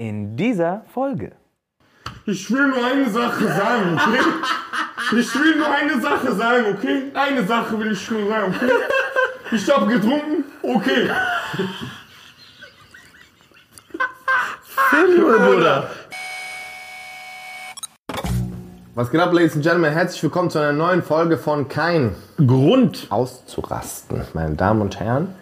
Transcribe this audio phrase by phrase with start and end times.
[0.00, 1.32] In dieser Folge.
[2.24, 5.18] Ich will nur eine Sache sagen, okay?
[5.18, 7.02] Ich will nur eine Sache sagen, okay?
[7.12, 8.72] Eine Sache will ich nur sagen, okay?
[9.52, 11.10] Ich hab getrunken, okay.
[14.90, 15.90] Bruder.
[18.94, 19.92] Was geht ab, Ladies and Gentlemen?
[19.92, 23.06] Herzlich willkommen zu einer neuen Folge von Kein Grund.
[23.10, 25.34] auszurasten, meine Damen und Herren.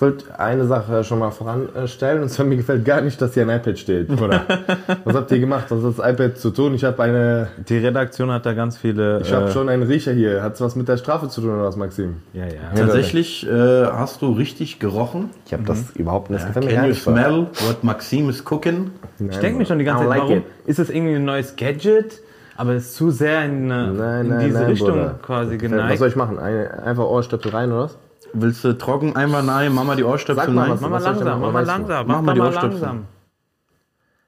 [0.00, 3.42] Ich wollte eine Sache schon mal voranstellen, und zwar mir gefällt gar nicht, dass hier
[3.42, 4.08] ein iPad steht.
[4.08, 4.44] Oder?
[5.04, 5.66] Was habt ihr gemacht?
[5.68, 6.72] Was hat das iPad zu tun?
[6.72, 9.20] Ich habe eine, Die Redaktion hat da ganz viele.
[9.20, 10.42] ich habe äh, schon einen Riecher hier.
[10.42, 12.22] Hat's was mit der Strafe zu tun oder was, Maxim?
[12.32, 12.52] Ja, ja.
[12.74, 13.50] Tatsächlich äh,
[13.88, 15.28] hast du richtig gerochen.
[15.44, 16.44] Ich habe das überhaupt nicht.
[16.44, 18.92] Das gefällt Can you smell what Maxim is cooking?
[19.18, 20.44] Ich denke mir schon die ganze Zeit, like warum it.
[20.64, 22.22] ist das irgendwie ein neues Gadget?
[22.56, 23.90] Aber es ist zu sehr in, äh, Nein,
[24.24, 25.18] in nein, diese nein, Richtung Bruder.
[25.20, 25.98] quasi Was geneigt.
[25.98, 26.38] soll ich machen?
[26.38, 27.98] Einfach Ohrstöpsel rein oder was?
[28.32, 30.52] Willst du trocken einmal nein, Mama die Ohrstöpsel.
[30.52, 31.40] Mach mal langsam, machen?
[31.40, 31.72] mach mal Weißt du?
[31.72, 32.80] langsam, Mach mal die mal Ohrstöpsel.
[32.80, 33.04] langsam.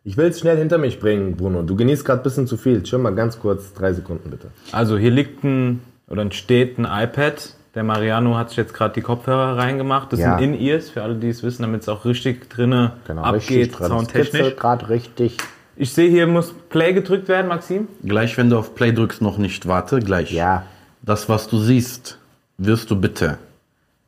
[0.05, 1.63] Ich will es schnell hinter mich bringen, Bruno.
[1.63, 2.83] Du genießt gerade ein bisschen zu viel.
[2.83, 4.49] Chill mal ganz kurz, drei Sekunden bitte.
[4.73, 7.55] Also hier liegt ein, oder steht ein iPad.
[7.77, 10.13] Der Mariano hat sich jetzt gerade die Kopfhörer reingemacht.
[10.13, 10.39] Das Ja.
[10.39, 14.57] sind In-Ears, für alle, die es wissen, damit es auch richtig drinne Genau, abgeht, soundtechnisch.
[14.57, 15.37] gerade richtig.
[15.77, 17.89] Ich sehe, hier muss Play gedrückt werden, Maxim.
[18.05, 19.67] Gleich, wenn du auf Play drückst, noch nicht.
[19.69, 20.31] Warte, gleich.
[20.33, 20.65] Ja.
[21.01, 22.19] Das, was du siehst,
[22.59, 23.39] wirst du bitte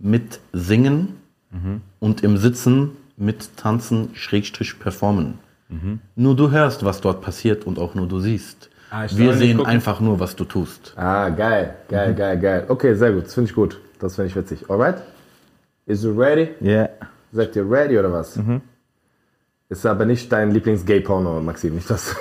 [0.04, 1.16] mit singen
[2.00, 5.38] und im Sitzen mit tanzen, Schrägstrich performen.
[6.14, 8.70] Nur du hörst, was dort passiert und auch nur du siehst.
[8.90, 9.72] Ah, Wir sehen gucken.
[9.72, 10.92] einfach nur, was du tust.
[10.96, 12.16] Ah, geil, geil, Mhm.
[12.16, 12.64] geil, geil.
[12.68, 13.24] Okay, sehr gut.
[13.24, 13.80] Das finde ich gut.
[13.98, 14.70] Das finde ich witzig.
[14.70, 14.98] Alright?
[15.86, 16.50] Is you ready?
[16.60, 16.70] Ja.
[16.70, 16.88] Yeah.
[17.32, 18.36] Seid ihr ready oder was?
[18.36, 18.60] Mhm.
[19.68, 21.74] Ist aber nicht dein Lieblings-Gay-Porno, Maxim.
[21.74, 22.14] Nicht das.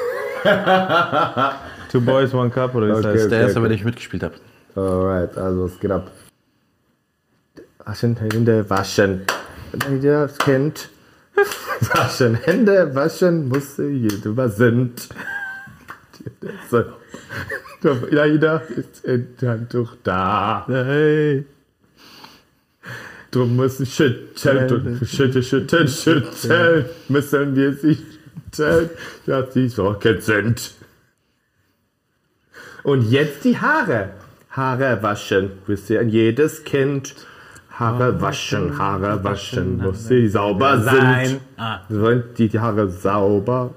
[1.91, 3.01] Two Boys, One Cup oder wie Okay.
[3.03, 3.31] das heißt.
[3.31, 3.61] Der erste, okay.
[3.63, 4.35] bei dem ich mitgespielt habe.
[4.75, 6.09] Alright, also es geht ab.
[7.85, 9.25] Waschen, Hände, waschen.
[10.01, 10.89] Das Kind.
[11.93, 15.09] Waschen, Hände, waschen, muss jede was sind.
[16.69, 16.83] So.
[18.09, 20.65] Leider ist ein Handtuch da.
[20.67, 21.45] Hey.
[23.31, 26.85] Drum ich schütteln, schütteln, schütteln, schütteln.
[27.09, 28.89] Müssen wir sie schütteln,
[29.25, 30.71] dass sie trocken sind.
[32.83, 34.11] Und jetzt die Haare.
[34.51, 37.15] Haare waschen, wisst ihr, jedes Kind.
[37.79, 41.25] Haare waschen, Haare waschen, muss sie sauber Sein.
[41.25, 41.41] sind.
[41.57, 41.79] Ah.
[41.89, 43.71] Die Haare sauber?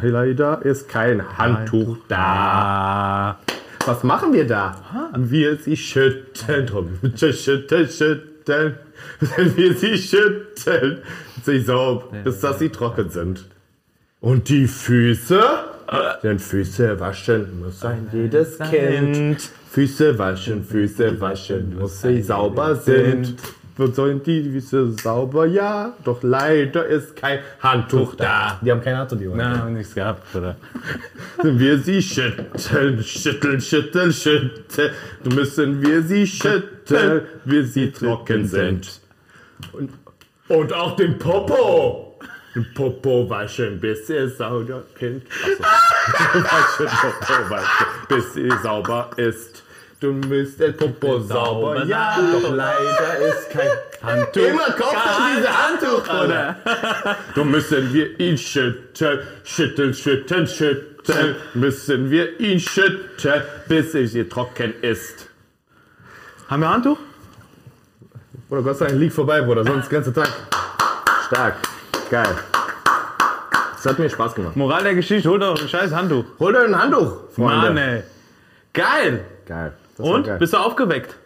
[0.00, 2.16] Leider ist kein Handtuch da.
[2.16, 3.38] Ah.
[3.84, 4.76] Was machen wir da?
[5.16, 8.78] Wir sie schütteln, drum schütteln, schütteln.
[9.18, 10.98] Wenn wir sie schütteln,
[11.42, 13.44] sie sauber, bis dass sie trocken sind.
[14.20, 15.42] Und die Füße?
[16.22, 19.38] Denn Füße waschen muss ein jedes Kind.
[19.70, 23.36] Füße waschen, Füße waschen, muss sie sauber sind.
[23.78, 25.46] Und sollen die Füße sauber?
[25.46, 28.60] Ja, doch leider ist kein Handtuch da.
[28.62, 30.56] Die haben kein Handtuch, die Na, haben nichts gehabt, oder?
[31.42, 34.90] wir sie schütteln, schütteln, schütteln, schütteln.
[35.34, 39.00] Müssen wir sie schütteln, bis sie trocken sind.
[39.72, 39.90] Und,
[40.48, 42.11] und auch den Popo.
[42.54, 44.82] Den Popo waschen, bis er sauber.
[44.94, 45.06] Achso.
[46.44, 49.62] waschen, Popo waschen, bis er sauber ist.
[50.02, 53.70] Du müsst den Popo sauber, ja, doch leider ist kein
[54.02, 54.42] Handtuch.
[54.42, 56.56] Immer kommt dann diese Handtuch, oder?
[57.36, 61.36] Du müssen wir ihn schütteln, schütteln, schütteln, schütteln.
[61.54, 65.28] Müssen wir ihn schütteln, bis er hier trocken ist.
[66.48, 66.98] Haben wir Handtuch?
[68.48, 70.28] Bruder, Gott sei Dank liegt vorbei, Bruder, sonst den ganzen Tag.
[71.28, 71.54] Stark,
[72.12, 72.36] geil.
[73.72, 74.54] Das hat mir Spaß gemacht.
[74.54, 76.24] Moral der Geschichte, hol doch ein scheiß Handtuch.
[76.38, 77.68] Hol dir ein Handtuch, Freunde.
[77.68, 78.02] Mann, ey.
[78.74, 79.24] Geil.
[79.46, 79.72] Geil.
[79.96, 80.26] Das Und?
[80.26, 80.38] geil.
[80.38, 81.16] Bist du aufgeweckt?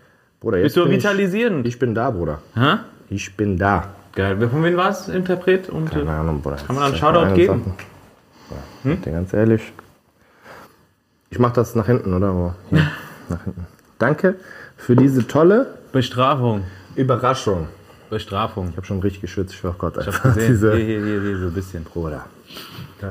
[0.40, 1.66] Bruder, jetzt Bist du vitalisierend?
[1.66, 2.40] Ich, ich bin da, Bruder.
[2.54, 2.76] Hä?
[3.10, 3.94] Ich bin da.
[4.14, 4.48] Geil.
[4.48, 5.68] Von wem war es, Interpret?
[5.68, 6.56] Und, Keine Ahnung, Bruder.
[6.64, 7.74] Kann man einen Shoutout geben?
[8.84, 9.02] Hm?
[9.02, 9.72] Dir ganz ehrlich.
[11.30, 12.54] Ich mach das nach hinten, oder?
[12.70, 12.86] Hier,
[13.28, 13.66] nach hinten.
[13.98, 14.36] Danke
[14.76, 16.62] für diese tolle Bestrafung.
[16.94, 17.66] Überraschung.
[18.10, 18.68] Bestrafung.
[18.70, 19.96] Ich habe schon richtig geschwitzt, ich war Gott.
[19.98, 20.52] Ich Einfach hab gesehen.
[20.52, 21.84] diese Hier, hier, hier, hier, so ein bisschen.
[21.84, 22.26] Bruder.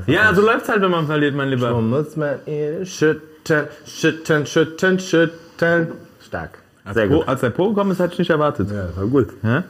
[0.07, 1.69] Ja, so läuft's halt, wenn man verliert, mein Lieber.
[1.69, 5.91] So muss man ihn schütteln, schütteln, schütteln, schütteln.
[6.25, 6.57] Stark.
[6.93, 7.27] Sehr Po, gut.
[7.27, 8.69] als der Po gekommen ist, hatte ich nicht erwartet.
[8.71, 9.29] Ja, war gut.
[9.43, 9.61] Hä?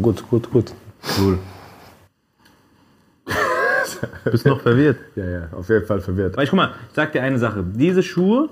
[0.00, 0.72] Gut, gut, gut.
[1.18, 1.38] Cool.
[4.24, 4.98] Bist noch verwirrt.
[5.16, 6.34] Ja, ja, auf jeden Fall verwirrt.
[6.34, 7.62] Aber ich guck mal, ich sag dir eine Sache.
[7.64, 8.48] Diese Schuhe,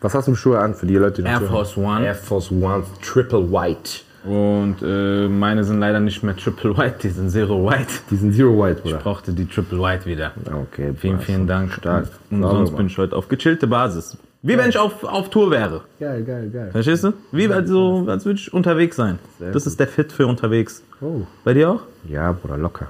[0.00, 1.40] Was hast du für Schuhe an für die Leute, die Air?
[1.40, 2.04] Force One.
[2.04, 4.00] Air Force One Triple White.
[4.24, 7.92] Und äh, meine sind leider nicht mehr Triple White, die sind Zero White.
[8.10, 8.96] Die sind Zero White, Bruder.
[8.96, 10.32] Ich brauchte die Triple White wieder.
[10.46, 11.72] Okay, Vielen, vielen Dank.
[11.72, 12.08] Stark.
[12.30, 14.16] Und sonst bin ich heute auf gechillte Basis.
[14.42, 15.82] Wie wenn ich auf, auf Tour wäre.
[16.00, 16.70] Geil, geil, geil.
[16.72, 17.12] Verstehst du?
[17.30, 19.18] Wie also, als würde ich unterwegs sein.
[19.38, 20.82] Das ist der Fit für unterwegs.
[21.00, 21.22] Oh.
[21.44, 21.80] Bei dir auch?
[22.08, 22.88] Ja, Bruder, locker.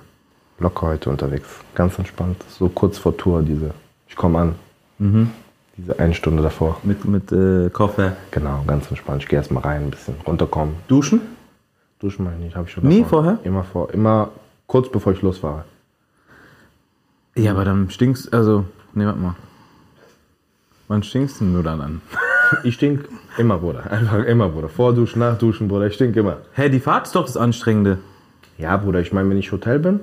[0.59, 1.49] locker heute unterwegs.
[1.75, 2.43] Ganz entspannt.
[2.49, 3.73] So kurz vor Tour, diese.
[4.09, 4.55] Ich komme an.
[5.77, 6.79] Diese eine Stunde davor.
[6.83, 8.17] Mit, mit äh, Koffer.
[8.31, 9.23] Genau, ganz entspannt.
[9.23, 10.77] Ich gehe erstmal rein, ein bisschen runterkommen.
[10.89, 11.21] Duschen?
[11.99, 13.23] Duschen meine ich nicht, habe ich schon Nie davor.
[13.23, 13.39] vorher?
[13.45, 14.31] Immer vor, immer
[14.67, 15.65] kurz bevor ich losfahre.
[17.35, 19.35] Ja, aber dann stinkst also, nee, warte mal.
[20.89, 22.03] Wann stinkst du denn nur dann an?
[22.65, 23.09] Ich stink
[23.39, 23.91] immer, Bruder.
[23.91, 24.69] Einfach immer, Bruder.
[24.69, 25.87] Vorduschen, nachduschen, Bruder.
[25.87, 26.43] Ich stink immer.
[26.53, 27.97] Hä, die Fahrt ist doch das Anstrengende.
[28.59, 30.01] Ja, Bruder, ich meine, wenn ich Hotel bin,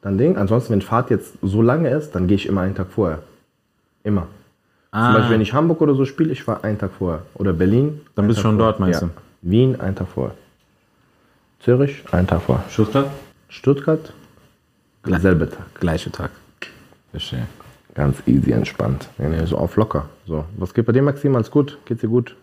[0.00, 0.38] dann Ding.
[0.38, 3.18] Ansonsten, wenn Fahrt jetzt so lange ist, dann gehe ich immer einen Tag vorher.
[4.02, 4.28] Immer.
[4.98, 7.22] Ah, Zum Beispiel, wenn ich Hamburg oder so spiele, ich fahre einen Tag vorher.
[7.34, 8.00] Oder Berlin.
[8.16, 8.72] Dann bist du schon vorher.
[8.72, 9.06] dort, meinst ja.
[9.08, 9.12] du?
[9.48, 10.34] Wien, einen Tag vorher.
[11.60, 12.64] Zürich, einen Tag vorher.
[12.68, 13.06] Stuttgart?
[13.48, 14.12] Stuttgart,
[15.06, 15.66] derselbe Tag.
[15.80, 16.30] Gleiche Tag.
[17.12, 17.46] Verstehe.
[17.94, 19.08] Ganz easy, entspannt.
[19.18, 20.06] Nee, nee, so auf locker.
[20.26, 20.44] So.
[20.56, 21.34] Was geht bei dir, Maxim?
[21.36, 21.78] Alles gut?
[21.84, 22.34] Geht's dir gut?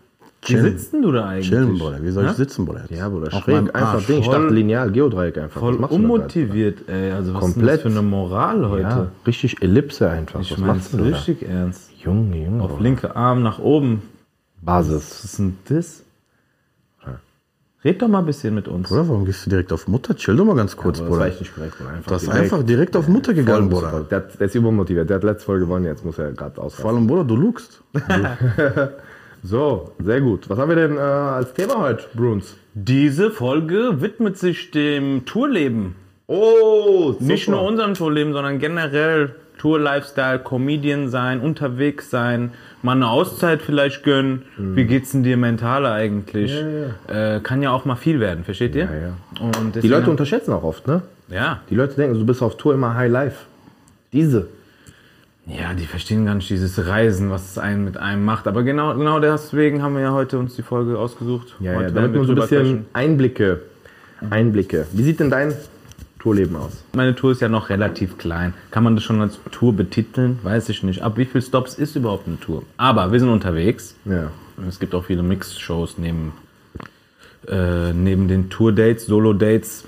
[0.44, 1.48] Wie sitzt denn du da eigentlich?
[1.48, 2.02] Chillen, Bruder.
[2.02, 2.34] Wie soll ich Ja?
[2.36, 2.82] sitzen, Bruder?
[2.88, 2.90] jetzt?
[2.96, 3.74] Ja, Bruder, Auf schräg.
[3.74, 4.06] Einfach Arsch.
[4.06, 4.20] Ding.
[4.20, 5.60] Ich dachte lineal, Geodreieck einfach.
[5.60, 7.10] Voll Was machst du da, unmotiviert, ey.
[7.12, 7.76] Also was Komplett.
[7.76, 8.82] ist denn das für eine Moral heute?
[8.82, 10.40] Ja, richtig Ellipse einfach.
[10.40, 11.04] Ich Was es du da?
[11.04, 11.90] richtig ernst.
[12.06, 12.62] Junge, Junge.
[12.62, 12.82] Auf Bruder.
[12.82, 14.02] linke Arm nach oben.
[14.62, 14.94] Basis.
[15.10, 16.02] Was ist denn das?
[17.84, 18.88] Red doch mal ein bisschen mit uns.
[18.88, 20.16] Bruder, warum gehst du direkt auf Mutter?
[20.16, 21.30] Chill doch mal ganz kurz, Aber das war Bruder.
[21.30, 21.90] echt nicht korrekt, Bruder.
[21.90, 24.00] Einfach Du hast direkt einfach direkt auf Mutter gegangen, voll Bruder.
[24.10, 25.08] Der, der ist übermotiviert.
[25.08, 26.90] Der hat letzte Folge gewonnen, jetzt muss er gerade Vor ausrasten.
[26.90, 27.82] allem, Bruder, du lugst.
[29.42, 30.48] So, sehr gut.
[30.50, 32.56] Was haben wir denn äh, als Thema heute, Bruns?
[32.74, 35.94] Diese Folge widmet sich dem Tourleben.
[36.26, 37.24] Oh, super.
[37.24, 44.02] Nicht nur unserem Tourleben, sondern generell Tour-Lifestyle, Comedian sein, unterwegs sein, mal eine Auszeit vielleicht
[44.04, 44.42] gönnen.
[44.56, 46.54] Wie geht's denn dir mental eigentlich?
[47.08, 48.84] Äh, kann ja auch mal viel werden, versteht ihr?
[49.40, 51.02] Ja, Die Leute unterschätzen auch oft, ne?
[51.28, 51.60] ja.
[51.70, 53.46] Die Leute denken, du bist auf Tour immer High Life.
[54.12, 54.46] Diese.
[55.46, 58.46] ja, die verstehen gar nicht dieses Reisen, was es einen mit einem macht.
[58.46, 61.54] Aber genau, genau deswegen haben wir ja heute uns die Folge ausgesucht.
[61.60, 62.86] Ja, ja, heute damit werden wir man so ein bisschen.
[62.92, 63.60] Einblicke.
[64.30, 64.86] Einblicke.
[64.92, 65.52] Wie sieht denn dein
[66.26, 66.82] Tourleben aus?
[66.92, 68.52] Meine Tour ist ja noch relativ klein.
[68.72, 70.40] Kann man das schon als Tour betiteln?
[70.42, 71.02] Weiß ich nicht.
[71.02, 72.64] Ab wie viele Stops ist überhaupt eine Tour?
[72.78, 73.94] Aber wir sind unterwegs.
[74.04, 74.32] Ja.
[74.66, 76.32] Es gibt auch viele Mix-Shows neben,
[77.46, 79.84] äh, neben den Tour-Dates, Solo-Dates.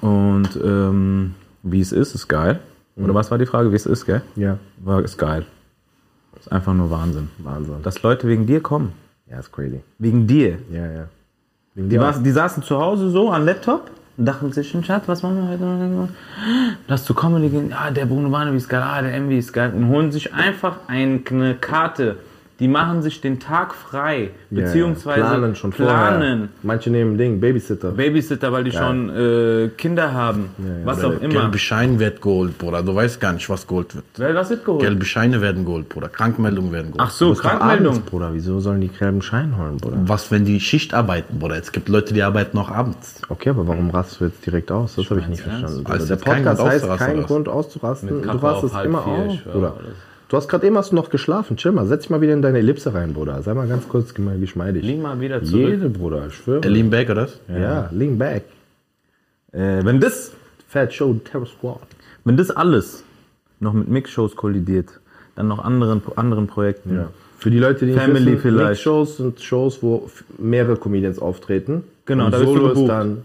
[0.00, 2.60] Und ähm, wie es ist, ist geil.
[2.96, 3.70] Oder was war die Frage?
[3.70, 4.22] Wie es ist, gell?
[4.36, 4.56] Ja.
[4.78, 5.44] War, ist geil.
[6.40, 7.28] Ist einfach nur Wahnsinn.
[7.36, 7.82] Wahnsinn.
[7.82, 8.92] Dass Leute wegen dir kommen.
[9.30, 9.82] Ja, ist crazy.
[9.98, 10.60] Wegen dir.
[10.72, 11.08] Ja, ja.
[11.74, 15.22] Wegen Die, dir war, die saßen zu Hause so am Laptop dachten sich, Schatz, was
[15.22, 16.08] machen wir heute?
[16.88, 17.70] Lass zu Comedy gehen.
[17.70, 19.72] Ja, der Bruno Barnaby ist geil, ah, der Envy ist geil.
[19.74, 22.16] Und holen sich einfach eine Karte.
[22.60, 24.30] Die machen sich den Tag frei.
[24.50, 24.64] Ja, ja.
[24.66, 26.20] Beziehungsweise planen schon planen.
[26.20, 26.48] vorher.
[26.62, 27.90] Manche nehmen Ding, Babysitter.
[27.90, 30.50] Babysitter, weil die schon äh, Kinder haben.
[30.84, 31.28] was auch immer.
[31.40, 32.82] Gelbe Schein wird geholt, Bruder.
[32.82, 34.04] Du weißt gar nicht, was geholt wird.
[34.16, 34.82] Wer was wird geholt?
[34.82, 36.08] Gelbe Scheine werden geholt, Bruder.
[36.08, 37.00] Krankmeldungen werden geholt.
[37.08, 37.94] Ach so, Bist doch Krankmeldung.
[37.94, 38.30] abends, Bruder.
[38.32, 39.98] Wieso sollen die gelben Schein holen, Bruder?
[40.06, 41.56] Was, wenn die Schicht arbeiten, Bruder?
[41.56, 43.20] Es gibt Leute, die arbeiten auch abends.
[43.28, 44.94] Okay, aber warum rastest du jetzt direkt aus?
[44.94, 45.90] Das habe ich nicht mein's verstanden.
[45.90, 46.06] Also.
[46.06, 47.22] Der Podcast heißt kein?
[47.24, 48.22] Grund auszurasten.
[48.22, 49.74] Du rastest immer auf, Bruder.
[50.28, 51.56] Du hast gerade eben hast du noch geschlafen.
[51.56, 53.42] Chill mal, setz dich mal wieder in deine Ellipse rein, Bruder.
[53.42, 54.82] Sei mal ganz kurz geschmeidig.
[54.82, 55.68] Lieg mal wieder zurück.
[55.68, 56.66] Jede, Bruder, ich schwöre.
[56.68, 57.24] Lean back, oder?
[57.24, 57.40] was?
[57.48, 58.44] ja, lean back.
[59.52, 60.32] Äh, wenn das
[60.68, 61.86] Fat Show Terror Squad.
[62.24, 63.04] Wenn das alles
[63.60, 65.00] noch mit Mix-Shows kollidiert,
[65.36, 66.96] dann noch anderen, anderen Projekten.
[66.96, 67.08] Ja.
[67.38, 68.80] Für die Leute, die nicht Family wissen, vielleicht.
[68.80, 71.84] Shows sind Shows, wo mehrere Comedians auftreten.
[72.06, 73.22] Genau, Und da Solo ist dann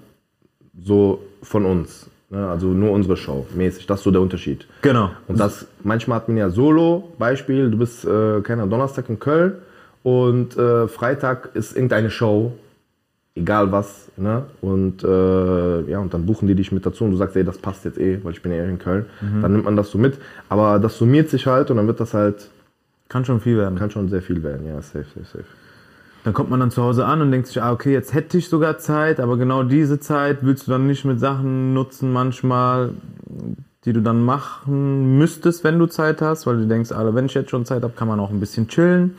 [0.80, 2.10] so von uns.
[2.30, 2.48] Ne?
[2.48, 3.88] Also nur unsere Show mäßig.
[3.88, 4.68] Das ist so der Unterschied.
[4.82, 5.12] Genau.
[5.28, 9.20] Und das, manchmal hat man ja Solo, Beispiel, du bist, äh, keine Ahnung, Donnerstag in
[9.20, 9.54] Köln
[10.04, 12.54] und äh, Freitag ist irgendeine Show,
[13.36, 14.44] egal was, ne?
[14.62, 17.58] Und äh, ja, und dann buchen die dich mit dazu und du sagst, ey, das
[17.58, 19.06] passt jetzt eh, weil ich bin ja eher in Köln.
[19.42, 20.18] Dann nimmt man das so mit.
[20.50, 22.50] Aber das summiert sich halt und dann wird das halt,
[23.08, 23.78] Kann schon viel werden.
[23.80, 24.68] kann schon sehr viel werden.
[24.68, 25.46] Ja, safe, safe, safe.
[26.24, 28.50] Dann kommt man dann zu Hause an und denkt sich, ah, okay, jetzt hätte ich
[28.50, 32.92] sogar Zeit, aber genau diese Zeit willst du dann nicht mit Sachen nutzen, manchmal,
[33.86, 37.34] die du dann machen müsstest, wenn du Zeit hast, weil du denkst, ah, wenn ich
[37.34, 39.16] jetzt schon Zeit habe, kann man auch ein bisschen chillen.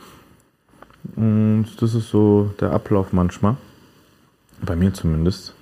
[1.15, 3.55] Und das ist so der Ablauf manchmal.
[4.63, 5.55] Bei mir zumindest.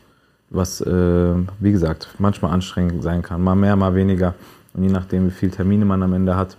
[0.49, 3.41] Was, äh, wie gesagt, manchmal anstrengend sein kann.
[3.41, 4.33] Mal mehr, mal weniger.
[4.73, 6.57] Und je nachdem, wie viele Termine man am Ende hat.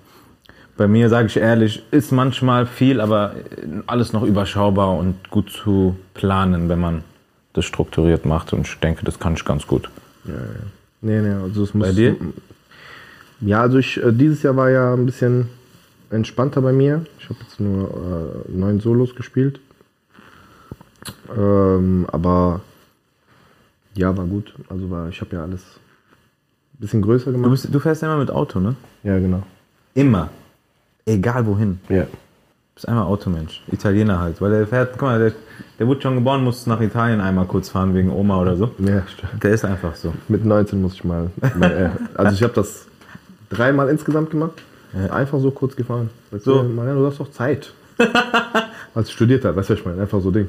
[0.76, 3.34] Bei mir, sage ich ehrlich, ist manchmal viel, aber
[3.86, 7.04] alles noch überschaubar und gut zu planen, wenn man
[7.52, 8.52] das strukturiert macht.
[8.52, 9.90] Und ich denke, das kann ich ganz gut.
[11.02, 11.86] Nee, nee, also es muss.
[11.88, 12.16] Bei dir?
[13.40, 15.48] Ja, also ich, äh, dieses Jahr war ja ein bisschen
[16.10, 17.04] entspannter bei mir.
[17.18, 19.60] Ich habe jetzt nur äh, neun Solos gespielt.
[21.36, 22.60] Ähm, aber
[23.94, 24.54] ja, war gut.
[24.68, 25.62] Also war, ich habe ja alles
[26.74, 27.50] ein bisschen größer Du, gemacht.
[27.50, 28.76] bist, du fährst ja immer mit Auto, ne?
[29.02, 29.42] ja, genau.
[29.94, 30.28] Immer.
[31.10, 31.80] Egal wohin.
[31.88, 32.06] Ja.
[32.74, 33.62] bist einfach Automensch.
[33.70, 34.40] Italiener halt.
[34.40, 35.32] Weil der fährt, guck mal, der,
[35.78, 38.70] der wurde schon geboren, muss nach Italien einmal kurz fahren wegen Oma oder so.
[38.78, 39.42] Ja, stimmt.
[39.42, 40.12] Der ist einfach so.
[40.28, 41.30] Mit 19 muss ich mal.
[41.56, 42.86] mal also ich habe das
[43.48, 44.62] dreimal insgesamt gemacht.
[45.10, 46.10] Einfach so kurz gefahren.
[46.30, 46.62] Sagst So.
[46.62, 46.62] so.
[46.64, 47.72] Mariano, du hast doch Zeit.
[48.94, 50.02] Als ich studiert habe, weißt du, was ich meine?
[50.02, 50.48] Einfach so Ding.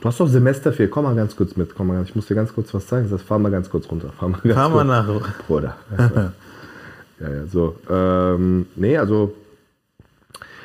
[0.00, 2.34] Du hast doch Semesterferien, komm mal ganz kurz mit, komm mal ganz, ich muss dir
[2.34, 3.08] ganz kurz was zeigen.
[3.10, 4.10] Das fahr mal ganz kurz runter.
[4.18, 5.06] Fahr mal Fahr mal nach.
[5.46, 5.76] Bruder.
[5.98, 7.76] ja, ja, so.
[7.88, 9.34] Ähm, nee, also.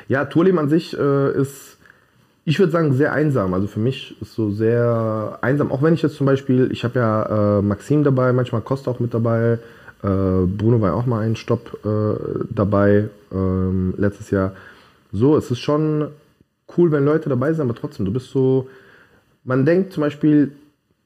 [0.08, 1.78] Ja, Tourleben an sich äh, ist,
[2.44, 3.54] ich würde sagen, sehr einsam.
[3.54, 5.72] Also für mich ist so sehr einsam.
[5.72, 9.00] Auch wenn ich jetzt zum Beispiel, ich habe ja äh, Maxim dabei, manchmal Costa auch
[9.00, 9.58] mit dabei.
[10.02, 10.06] Äh,
[10.46, 14.52] Bruno war ja auch mal einen Stopp äh, dabei ähm, letztes Jahr.
[15.12, 16.08] So, es ist schon
[16.76, 18.68] cool, wenn Leute dabei sind, aber trotzdem, du bist so,
[19.44, 20.52] man denkt zum Beispiel,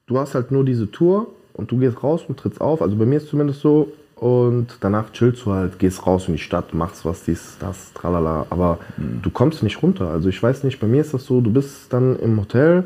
[0.07, 2.81] du hast halt nur diese Tour und du gehst raus und trittst auf.
[2.81, 3.91] Also bei mir ist zumindest so.
[4.21, 8.45] Und danach chillst du halt, gehst raus in die Stadt, machst was, dies, das, tralala.
[8.51, 10.11] Aber du kommst nicht runter.
[10.11, 12.85] Also ich weiß nicht, bei mir ist das so, du bist dann im Hotel und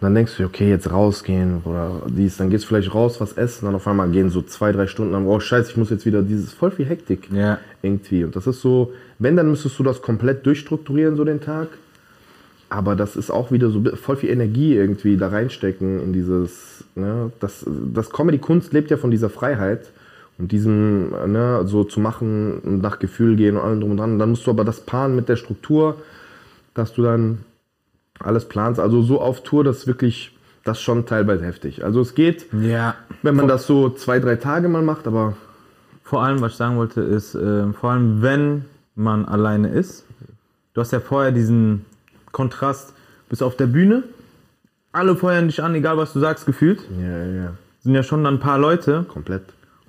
[0.00, 3.66] dann denkst du, okay, jetzt rausgehen oder dies, dann gehst du vielleicht raus, was essen,
[3.66, 6.22] dann auf einmal gehen so zwei, drei Stunden, dann, oh scheiße, ich muss jetzt wieder
[6.22, 7.58] dieses, voll viel Hektik Ja.
[7.80, 8.24] irgendwie.
[8.24, 11.68] Und das ist so, wenn, dann müsstest du das komplett durchstrukturieren, so den Tag.
[12.68, 17.30] Aber das ist auch wieder so voll viel Energie irgendwie da reinstecken in dieses, ne,
[17.38, 17.64] das,
[17.94, 19.82] das Comedy-Kunst lebt ja von dieser Freiheit
[20.38, 24.18] und diesem, ne, so zu machen und nach Gefühl gehen und allem drum und dran.
[24.18, 25.96] Dann musst du aber das paaren mit der Struktur,
[26.74, 27.38] dass du dann
[28.18, 28.80] alles planst.
[28.80, 31.84] Also so auf Tour, das ist wirklich, das ist schon teilweise heftig.
[31.84, 32.94] Also es geht, Ja.
[33.22, 35.36] wenn man das so zwei, drei Tage mal macht, aber
[36.06, 40.04] Vor allem, was ich sagen wollte, ist, äh, vor allem wenn man alleine ist,
[40.74, 41.86] du hast ja vorher diesen
[42.30, 42.92] Kontrast,
[43.30, 44.02] bist auf der Bühne,
[44.92, 46.80] alle feuern dich an, egal was du sagst, gefühlt.
[47.00, 49.06] ja, ja, ja, Sind ja schon dann ein paar Leute.
[49.08, 49.44] komplett.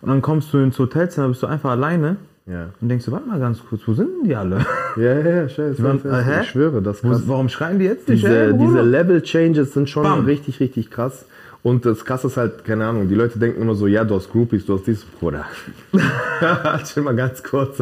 [0.05, 2.69] Und dann kommst du ins Hotelzimmer, bist du einfach alleine Ja.
[2.79, 4.59] und denkst du, warte mal ganz kurz, wo sind denn die alle?
[4.97, 5.81] Ja, ja, ja, scheiße.
[5.83, 6.41] waren- äh?
[6.41, 7.24] Ich schwöre, das krass.
[7.25, 8.24] warum schreien die jetzt nicht?
[8.24, 10.25] Diese, ey, diese Level-Changes sind schon Bam.
[10.25, 11.25] richtig, richtig krass.
[11.63, 14.31] Und das krasse ist halt, keine Ahnung, die Leute denken immer so, ja, du hast
[14.31, 15.45] Groupies, du hast dieses, Bruder.
[16.85, 17.81] Chill mal ganz kurz,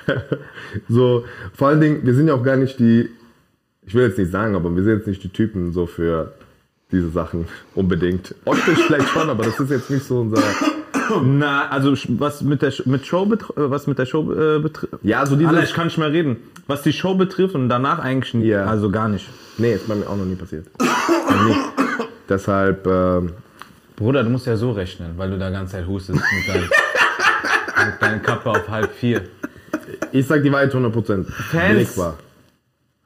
[0.88, 1.24] so,
[1.54, 3.08] vor allen Dingen, wir sind ja auch gar nicht die,
[3.86, 6.32] ich will jetzt nicht sagen, aber wir sind jetzt nicht die Typen so für
[6.92, 8.34] diese Sachen unbedingt.
[8.44, 10.42] Optisch vielleicht schon, aber das ist jetzt nicht so unser,
[11.24, 14.94] Na, also was mit der mit Show äh, was mit der Show äh, betrifft.
[15.02, 16.36] ja, so dieses, Alter, ich kann nicht mehr reden.
[16.66, 18.64] Was die Show betrifft und danach eigentlich nie, Ja.
[18.66, 19.28] also gar nicht.
[19.58, 20.66] nee, ist bei mir auch noch nie passiert.
[20.80, 21.56] Nie.
[22.28, 23.32] Deshalb, ähm,
[23.96, 26.62] Bruder, du musst ja so rechnen, weil du da ganze Zeit hustest mit, dein,
[27.86, 29.22] mit deiner Kappe auf halb vier.
[30.12, 31.26] ich sag die Wahrheit 100%.
[31.52, 32.18] Belegbar.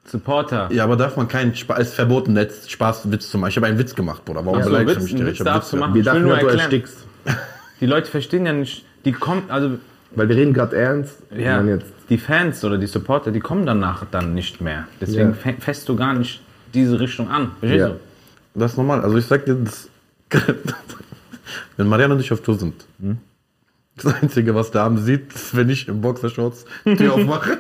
[0.04, 0.68] Supporter.
[0.72, 3.50] Ja, aber darf man keinen Spaß, ist verboten, jetzt Spaßwitz zu machen.
[3.50, 4.44] Ich habe einen Witz gemacht, Bruder.
[4.44, 5.38] Warum Ja, so beleidigst Witz- du mich direkt?
[5.38, 5.90] Witz Ich hab darfst du gemacht.
[5.90, 5.96] machen.
[5.96, 6.58] Wir dachten, du erklären.
[6.58, 6.96] erstickst.
[7.82, 9.78] Die Leute verstehen ja nicht, die kommen, also
[10.14, 11.18] Weil wir reden gerade ernst.
[11.36, 11.62] ja,
[12.08, 14.86] die Fans oder die Supporter, die kommen danach dann nicht mehr.
[15.00, 15.50] Deswegen Ja.
[15.50, 16.40] fä- fässt du gar nicht
[16.72, 17.50] diese Richtung an.
[17.58, 17.88] Verstehst Ja.
[17.88, 18.00] du?
[18.54, 19.00] Das ist normal.
[19.02, 19.88] Also ich sag dir, das,
[21.76, 23.18] wenn Marianne und ich auf Tour sind, Hm?
[23.96, 27.58] das Einzige, was der Abend sieht, ist, wenn ich im Boxershorts die Tür aufmache.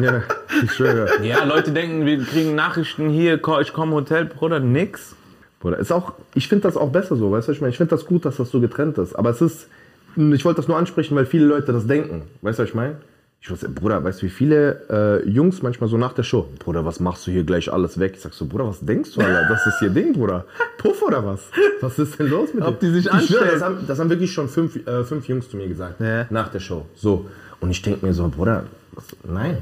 [0.00, 0.22] ja,
[0.62, 1.08] ich schwöre.
[1.24, 5.14] Ja, Leute denken, wir kriegen Nachrichten hier, ich komme Hotel, Bruder, nix.
[5.60, 7.90] Bruder, ist auch, ich finde das auch besser so, weißt du, ich meine, ich finde
[7.90, 9.14] das gut, dass das so getrennt ist.
[9.14, 9.68] Aber es ist,
[10.16, 12.22] ich wollte das nur ansprechen, weil viele Leute das denken.
[12.42, 12.96] Weißt du, was ich meine?
[13.40, 16.84] Ich weiß, Bruder, weißt du, wie viele äh, Jungs manchmal so nach der Show, Bruder,
[16.84, 18.14] was machst du hier gleich alles weg?
[18.16, 19.46] Ich sag so, Bruder, was denkst du, Alter?
[19.48, 20.44] Das ist hier Ding, Bruder.
[20.78, 21.40] Puff oder was?
[21.80, 22.88] Was ist denn los mit Ob dir?
[22.88, 23.48] die sich anstellen.
[23.52, 26.26] das haben, das haben wirklich schon fünf, äh, fünf Jungs zu mir gesagt, Ja.
[26.30, 26.86] nach der Show.
[26.96, 27.26] So.
[27.60, 29.58] Und ich denke mir so, Bruder, was, nein.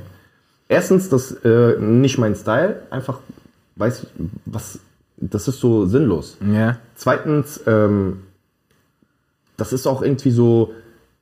[0.68, 2.80] Erstens, das äh, nicht mein Style.
[2.90, 3.18] Einfach,
[3.76, 4.78] weißt du, was,
[5.16, 6.36] das ist so sinnlos.
[6.52, 6.78] Ja.
[6.94, 8.22] Zweitens, ähm,
[9.56, 10.72] das ist auch irgendwie so,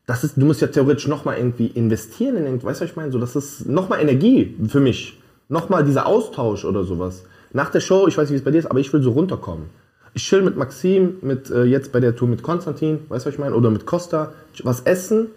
[0.07, 2.97] das ist, du musst ja theoretisch nochmal irgendwie investieren in irgendwas, weißt du, was ich
[2.97, 3.13] meine?
[3.13, 5.21] So, das ist nochmal Energie für mich.
[5.49, 7.25] Nochmal dieser Austausch oder sowas.
[7.53, 9.13] Nach der Show, ich weiß nicht, wie es bei dir ist, aber ich will so
[9.13, 9.67] runterkommen.
[10.15, 13.35] Ich chill mit Maxim, mit äh, jetzt bei der Tour mit Konstantin, weißt du, was
[13.35, 13.55] ich meine?
[13.55, 14.33] Oder mit Costa.
[14.63, 15.29] Was essen.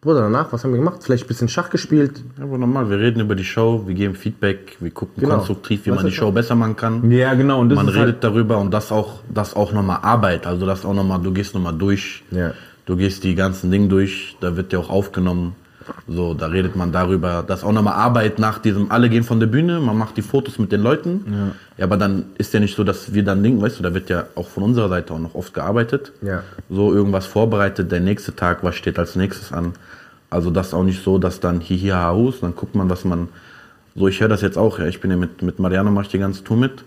[0.00, 1.02] Bruder, danach, was haben wir gemacht?
[1.02, 2.22] Vielleicht ein bisschen Schach gespielt.
[2.38, 5.36] Ja, aber normal, wir reden über die Show, wir geben Feedback, wir gucken Genau.
[5.36, 7.10] konstruktiv, wie Weißt man die Show besser machen kann.
[7.10, 7.60] Ja, genau.
[7.60, 10.46] Und man redet halt, darüber und das auch, das auch nochmal Arbeit.
[10.46, 12.22] Also das auch nochmal, du gehst nochmal durch.
[12.30, 12.52] Ja.
[12.84, 15.56] Du gehst die ganzen Dinge durch, da wird ja auch aufgenommen.
[16.08, 19.40] So, da redet man darüber, das ist auch nochmal Arbeit nach diesem, alle gehen von
[19.40, 21.24] der Bühne, man macht die Fotos mit den Leuten.
[21.28, 21.46] Ja.
[21.78, 24.08] ja, aber dann ist ja nicht so, dass wir dann denken, weißt du, da wird
[24.08, 26.12] ja auch von unserer Seite auch noch oft gearbeitet.
[26.22, 26.42] Ja.
[26.68, 29.72] So irgendwas vorbereitet, der nächste Tag, was steht als nächstes an.
[30.30, 33.04] Also das ist auch nicht so, dass dann hier, hier, Haus, dann guckt man, was
[33.04, 33.28] man,
[33.94, 36.10] so ich höre das jetzt auch, ja, ich bin ja mit, mit Mariano, mache ich
[36.10, 36.82] die ganze Tour mit.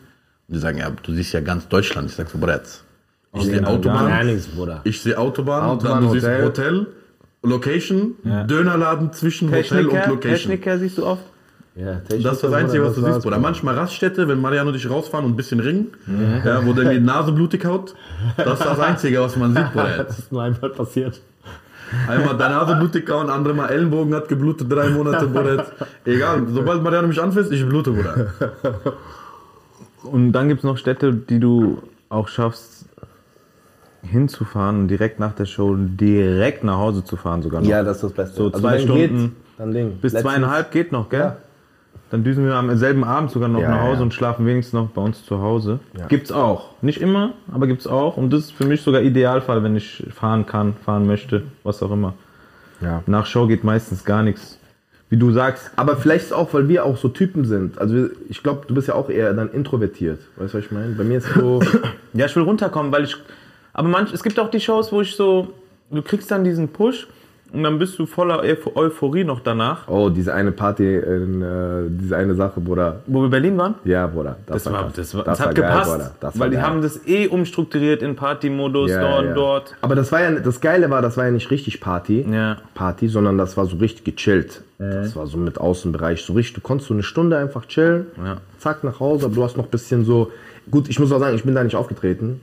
[0.48, 2.10] Und die sagen, ja, du siehst ja ganz Deutschland.
[2.10, 2.84] Ich sag so, Bruder, jetzt.
[3.36, 4.82] Ich sehe Autobahn, nichts, Bruder.
[4.84, 6.22] ich sehe Autobahn, Autobahn, dann du Hotel.
[6.22, 6.88] siehst Hotel,
[7.42, 8.16] Location,
[8.48, 10.20] Dönerladen zwischen Hotel und Location.
[10.20, 11.24] Techniker siehst du oft.
[11.76, 13.38] Ja, Das ist das Einzige, was du siehst, Bruder.
[13.40, 15.88] Manchmal Raststätte, wenn Mariano dich rausfahren und ein bisschen ringen,
[16.44, 17.96] ja, wo der die Nase blutig haut.
[18.36, 20.04] Das ist das Einzige, was man sieht, Bruder.
[20.08, 21.22] Das ist nur einmal passiert.
[22.08, 25.66] Einmal deine Nase blutig gehauen, andere Mal Ellenbogen hat geblutet, drei Monate, Bruder.
[26.06, 28.28] Egal, sobald Mariano mich anfasst, ich blute, Bruder.
[30.04, 32.79] Und dann gibt es noch Städte, die du auch schaffst,
[34.02, 37.68] hinzufahren und direkt nach der Show direkt nach Hause zu fahren sogar noch.
[37.68, 38.36] Ja, das ist das Beste.
[38.38, 40.02] So zwei wenn Stunden Geht.
[40.02, 41.20] Bis Letztens- zweieinhalb geht noch, gell?
[41.20, 41.38] Ja.
[42.12, 44.02] Dann düsen wir am selben Abend sogar noch Ja, nach Hause ja.
[44.04, 45.80] und schlafen wenigstens noch bei uns zu Hause.
[45.98, 46.08] Ja.
[46.08, 46.70] Gibt's auch.
[46.82, 48.18] Nicht immer, aber gibt's auch.
[48.18, 51.92] Und das ist für mich sogar Idealfall, wenn ich fahren kann, fahren möchte, was auch
[51.92, 52.14] immer.
[52.82, 53.04] Ja.
[53.06, 54.58] Nach Show geht meistens gar nichts.
[55.12, 57.78] Wie du sagst, Aber vielleicht ist auch, weil wir auch so Typen sind.
[57.80, 60.20] Also wir- ich glaube, du bist ja auch eher dann introvertiert.
[60.38, 60.94] Weißt du, was ich meine?
[60.94, 61.62] Bei mir ist so.
[62.14, 63.16] ja, ich will runterkommen, weil ich.
[63.80, 65.48] Aber manch, es gibt auch die Shows, wo ich so.
[65.90, 67.08] Du kriegst dann diesen Push
[67.54, 69.88] und dann bist du voller Euph- Euphorie noch danach.
[69.88, 73.00] Oh, diese eine Party, in, äh, diese eine Sache, Bruder.
[73.08, 73.76] Wo wir in Berlin waren?
[73.86, 74.36] Ja, Bruder.
[74.48, 74.94] Das, war, krass.
[74.98, 76.12] das, war, das, hat geil, gepasst, Bruder.
[76.20, 76.66] Das war weil die geil.
[76.66, 79.34] haben das eh umstrukturiert in Party-Modus, Ja, dort, ja.
[79.34, 79.76] dort.
[79.82, 82.58] Aber das war ja, das Geile war, das war ja nicht richtig Party, Ja.
[82.76, 84.62] Party, sondern das war so richtig gechillt.
[84.78, 88.08] Das war so mit Außenbereich, so richtig, du konntest so eine Stunde einfach chillen,
[88.60, 90.32] zack, nach Hause, aber du hast noch ein bisschen so,
[90.70, 92.42] gut, ich muss auch sagen, ich bin da nicht aufgetreten,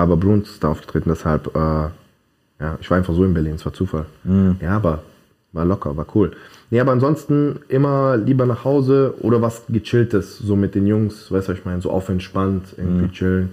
[0.00, 1.88] aber Bruns ist da aufgetreten, deshalb, äh,
[2.60, 4.06] ja, ich war einfach so in Berlin, es war Zufall.
[4.60, 5.02] Ja, aber
[5.52, 6.32] war locker, war cool.
[6.70, 11.48] Nee, aber ansonsten immer lieber nach Hause oder was gechilltes, so mit den Jungs, weißt
[11.48, 13.50] du, was ich meine, so auf entspannt, irgendwie chillen,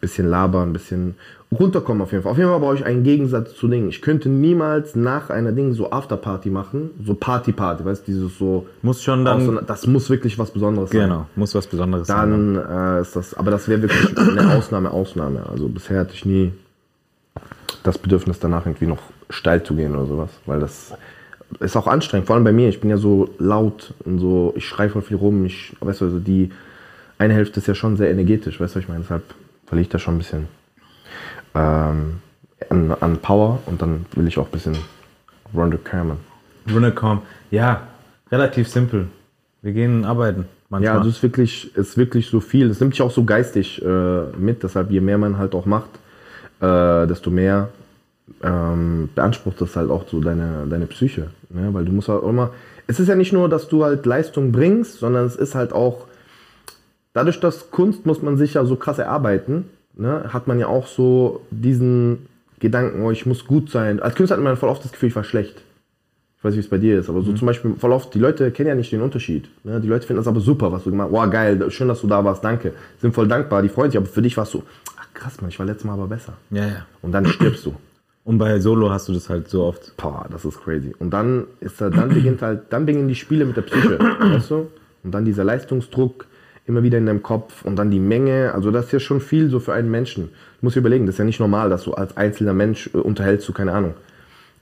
[0.00, 1.14] bisschen labern, bisschen
[1.52, 2.32] runterkommen auf jeden Fall.
[2.32, 3.88] Auf jeden Fall brauche ich einen Gegensatz zu Dingen.
[3.88, 8.66] Ich könnte niemals nach einer Ding so Afterparty machen, so Party-Party, weißt du, dieses so,
[8.82, 9.60] Muss schon dann.
[9.66, 11.02] das muss wirklich was Besonderes sein.
[11.02, 12.56] genau, muss was Besonderes sein.
[12.56, 15.46] Dann äh, ist das, aber das wäre wirklich eine Ausnahme, Ausnahme.
[15.50, 16.52] Also bisher hatte ich nie
[17.84, 20.92] das Bedürfnis danach irgendwie noch steil zu gehen oder sowas, weil das
[21.60, 22.68] ist auch anstrengend, vor allem bei mir.
[22.68, 25.44] Ich bin ja so laut und so, ich schreie voll viel rum.
[25.44, 26.50] Ich, weißt du, also die
[27.18, 29.02] eine Hälfte ist ja schon sehr energetisch, weißt du, was ich meine?
[29.02, 29.22] Deshalb
[29.66, 30.48] verliere ich da schon ein bisschen
[31.56, 32.20] ähm,
[32.68, 34.76] an, an Power und dann will ich auch ein bisschen
[35.54, 36.18] runterkommen.
[36.72, 37.22] Runtercom.
[37.50, 37.82] Ja,
[38.30, 39.08] relativ simpel.
[39.62, 40.46] Wir gehen arbeiten.
[40.68, 40.84] Manchmal.
[40.84, 42.68] Ja, also es ist wirklich, ist wirklich so viel.
[42.70, 44.62] Es nimmt dich auch so geistig äh, mit.
[44.62, 45.90] Deshalb, je mehr man halt auch macht,
[46.60, 47.68] äh, desto mehr
[48.42, 51.28] ähm, beansprucht das halt auch so deine, deine Psyche.
[51.50, 51.72] Ne?
[51.72, 52.50] Weil du musst halt immer.
[52.88, 56.06] Es ist ja nicht nur, dass du halt Leistung bringst, sondern es ist halt auch.
[57.12, 59.64] Dadurch, dass Kunst muss man sich ja so krass erarbeiten,
[59.96, 62.26] ne, hat man ja auch so diesen
[62.60, 64.00] Gedanken, oh, ich muss gut sein.
[64.00, 65.62] Als Künstler hat man voll oft das Gefühl, ich war schlecht.
[66.38, 68.18] Ich weiß nicht, wie es bei dir ist, aber so zum Beispiel voll oft, die
[68.18, 69.48] Leute kennen ja nicht den Unterschied.
[69.64, 69.80] Ne?
[69.80, 71.14] Die Leute finden das aber super, was du gemacht hast.
[71.14, 72.72] Wow, geil, schön, dass du da warst, danke.
[73.00, 74.62] Sind voll dankbar, die freuen sich, aber für dich warst du,
[74.98, 76.34] ach krass, man, ich war letztes Mal aber besser.
[76.50, 76.86] ja, ja.
[77.02, 77.74] Und dann stirbst du.
[78.24, 79.96] Und bei Solo hast du das halt so oft.
[79.96, 80.92] Boah, das ist crazy.
[80.98, 84.50] Und dann ist da, dann beginnt halt, dann beginnen die Spiele mit der Psyche, weißt
[84.50, 84.66] du?
[85.04, 86.26] Und dann dieser Leistungsdruck
[86.66, 88.52] immer wieder in deinem Kopf und dann die Menge.
[88.54, 90.24] Also das ist ja schon viel so für einen Menschen.
[90.24, 92.98] Du musst dir überlegen, das ist ja nicht normal, dass du als einzelner Mensch äh,
[92.98, 93.94] unterhältst du, keine Ahnung,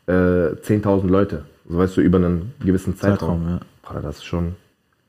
[0.07, 1.45] äh, 10.000 Leute.
[1.69, 3.43] So weißt du, über einen gewissen Zeitraum.
[3.43, 3.61] Zeitraum, ja.
[3.83, 4.57] Boah, das ist schon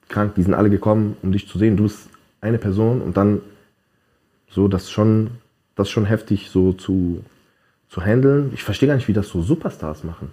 [0.08, 0.36] krank.
[0.36, 1.76] Die sind alle gekommen, um dich zu sehen.
[1.76, 2.10] Du bist
[2.42, 3.42] eine Person und dann
[4.50, 5.32] so, das ist schon,
[5.76, 7.24] das ist schon heftig so zu,
[7.90, 8.52] zu handeln.
[8.54, 10.30] Ich verstehe gar nicht, wie das so Superstars machen.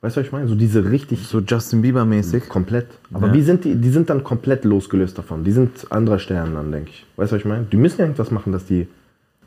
[0.00, 0.46] Weißt du, was ich meine?
[0.46, 2.48] So diese richtig So Justin Bieber-mäßig.
[2.48, 2.86] komplett.
[3.12, 3.32] Aber Ja.
[3.34, 3.74] wie sind die?
[3.74, 5.42] Die sind dann komplett losgelöst davon.
[5.44, 7.04] Die sind anderer Sterne dann, denke ich.
[7.16, 7.64] Weißt du, was ich meine?
[7.64, 8.86] Die müssen ja irgendwas machen, dass die.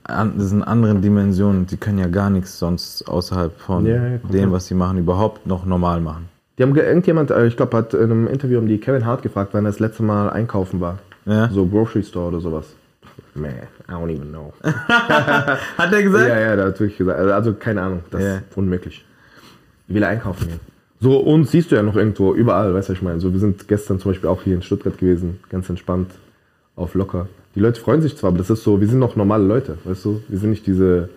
[0.04, 1.68] An, das sind andere Dimensionen.
[1.68, 5.46] Die können ja gar nichts sonst außerhalb von Ja, ja, dem, was sie machen, überhaupt
[5.48, 6.28] noch normal machen.
[6.58, 9.22] Die haben ge- irgendjemand, äh, ich glaube, hat in einem Interview haben die Kevin Hart
[9.22, 10.98] gefragt, wann er das letzte Mal einkaufen war.
[11.26, 11.50] Ja.
[11.50, 12.66] So Grocery Store oder sowas.
[13.36, 14.52] Man, I don't even know.
[14.64, 16.28] Hat er gesagt?
[16.28, 17.18] Ja, ja, da hat wirklich gesagt.
[17.20, 19.06] Also keine Ahnung, das ist unmöglich.
[19.92, 20.60] Ich will einkaufen gehen.
[21.02, 23.20] So, uns siehst du ja noch irgendwo, überall, weißt du, was ich meine.
[23.20, 26.12] So, wir sind gestern zum Beispiel auch hier in Stuttgart gewesen, ganz entspannt,
[26.78, 27.28] auf locker.
[27.56, 30.06] Die Leute freuen sich zwar, aber das ist so, wir sind noch normale Leute, weißt
[30.06, 30.22] du?
[30.30, 31.10] Wir sind nicht diese.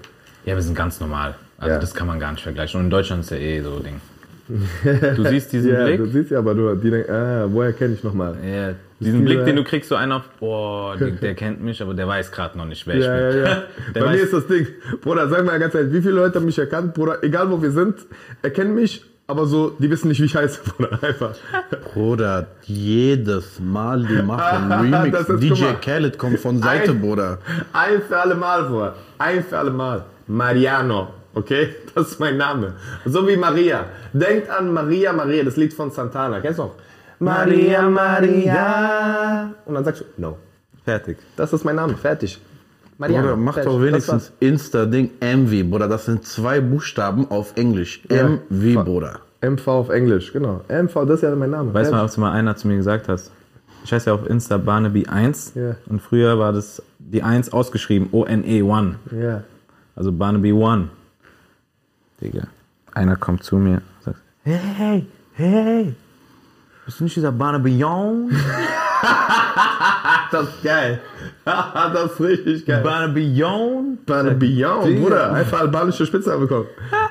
[0.45, 1.37] Ja, wir sind ganz normal.
[1.59, 1.79] Also Ja.
[1.79, 2.81] das kann man gar nicht vergleichen.
[2.81, 4.01] Und in Deutschland ist ja eh so Ding.
[5.17, 6.13] Du siehst diesen Ja, du Blick?
[6.13, 8.35] siehst ja, aber du, die denken, ah, woher kenne ich nochmal?
[8.45, 12.07] Ja, diesen Blick, den du kriegst, so einer, boah, der, der kennt mich, aber der
[12.09, 13.39] weiß gerade noch nicht, wer ich Ja, ja, bin.
[13.45, 13.63] ja.
[13.95, 14.67] Der Bei weiß- mir ist das Ding,
[15.03, 17.71] Bruder, sag mal ganz ehrlich, wie viele Leute haben mich erkannt, Bruder, egal wo wir
[17.71, 17.97] sind,
[18.43, 21.35] erkennen mich, aber so, die wissen nicht, wie ich heiße, Bruder, einfach.
[21.93, 25.27] Bruder, jedes Mal die machen Remix.
[25.41, 25.77] DJ mal.
[25.81, 27.39] Khaled kommt von Seite, Ein- Bruder.
[27.73, 28.95] Ein für alle Mal, Bruder.
[29.19, 30.05] Ein für alle Mal.
[30.27, 31.09] Mariano.
[31.35, 31.75] Okay?
[31.95, 32.75] Das ist mein Name.
[33.05, 33.87] So wie Maria.
[34.13, 36.41] Denkt an Maria, Maria, das Lied von Santana.
[36.41, 36.75] Kennst du noch?
[37.19, 39.55] Maria, Maria.
[39.65, 40.39] Und dann sagst du, no.
[40.85, 41.17] Fertig.
[41.37, 41.97] Das ist mein Name.
[41.97, 42.41] Fertig.
[42.99, 43.23] Mariano.
[43.23, 43.73] Bruder, mach fertig.
[43.73, 44.33] doch wenigstens.
[44.41, 45.89] Insta-Ding MV, Bruder.
[45.89, 48.03] Das sind zwei Buchstaben auf Englisch.
[48.09, 48.85] MV, Fuck.
[48.85, 49.21] Bruder.
[49.41, 50.61] MV auf Englisch, genau.
[50.69, 51.73] MV, das ist ja mein Name.
[51.75, 53.21] Weißt du mal, was mal einer zu mir gesagt hat?
[53.85, 55.77] Ich heiße ja auf Insta Barnaby 1 Ja.
[55.89, 58.95] und früher war das die 1 ausgeschrieben, O-N-E 1.
[59.13, 59.43] Ja.
[59.97, 60.89] Also Barnaby 1.
[62.21, 62.45] Digga.
[62.95, 65.95] Einer kommt zu mir und sagt, hey, hey,
[66.85, 68.31] bist du nicht dieser Barnaby Young?
[70.31, 71.01] Das ist geil.
[71.45, 72.83] das ist richtig geil.
[72.83, 73.99] Barnaby Young?
[74.05, 75.01] Barnabion, Digga.
[75.01, 75.33] Bruder.
[75.33, 76.67] Einfach albanische Spitznamen bekommen.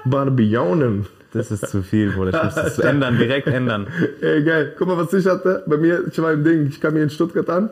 [0.06, 1.06] Barnabionen.
[1.32, 2.38] Das ist zu viel, Bruder.
[2.38, 3.88] Ich muss das ändern, direkt ändern.
[4.22, 4.76] Ey, geil.
[4.78, 5.64] Guck mal, was ich hatte.
[5.66, 7.70] Bei mir, ich war im Ding, ich kam hier in Stuttgart an.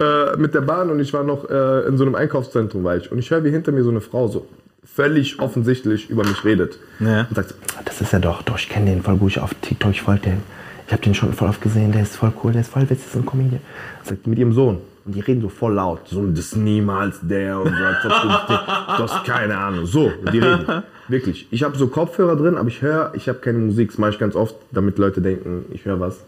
[0.00, 3.10] Äh, mit der Bahn und ich war noch äh, in so einem Einkaufszentrum, war ich.
[3.10, 4.46] Und ich höre, wie hinter mir so eine Frau so
[4.84, 6.78] völlig offensichtlich über mich redet.
[7.00, 7.26] Ja.
[7.28, 9.54] Und sagt so, das ist er doch, doch, ich kenne den voll gut, ich auf
[9.54, 10.42] TikTok, ich folge den.
[10.88, 13.12] Ich habe den schon voll oft gesehen, der ist voll cool, der ist voll witzig,
[13.12, 13.60] so ein Comedian.
[14.04, 14.78] Sagt mit ihrem Sohn.
[15.04, 16.08] Und die reden so voll laut.
[16.08, 17.74] So, das ist niemals der und so.
[17.74, 19.84] du hast keine Ahnung.
[19.84, 20.82] So, die reden.
[21.08, 21.46] Wirklich.
[21.50, 23.90] Ich habe so Kopfhörer drin, aber ich höre, ich habe keine Musik.
[23.90, 26.24] Das mache ich ganz oft, damit Leute denken, ich höre was.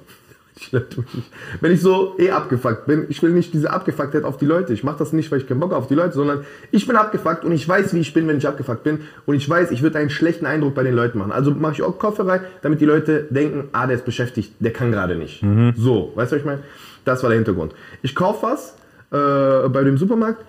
[0.73, 1.33] Ich nicht.
[1.61, 4.73] Wenn ich so eh abgefuckt bin, ich will nicht diese Abgefucktheit auf die Leute.
[4.73, 7.44] Ich mache das nicht, weil ich keinen Bock auf die Leute, sondern ich bin abgefuckt
[7.44, 9.01] und ich weiß, wie ich bin, wenn ich abgefuckt bin.
[9.27, 11.33] Und ich weiß, ich würde einen schlechten Eindruck bei den Leuten machen.
[11.33, 14.73] Also mache ich auch Kopfhörer rein, damit die Leute denken, ah, der ist beschäftigt, der
[14.73, 15.42] kann gerade nicht.
[15.77, 16.62] So, weißt du, was ich meine?
[17.05, 17.75] Das war der Hintergrund.
[18.03, 18.77] Ich kaufe was
[19.11, 20.44] äh, bei dem Supermarkt,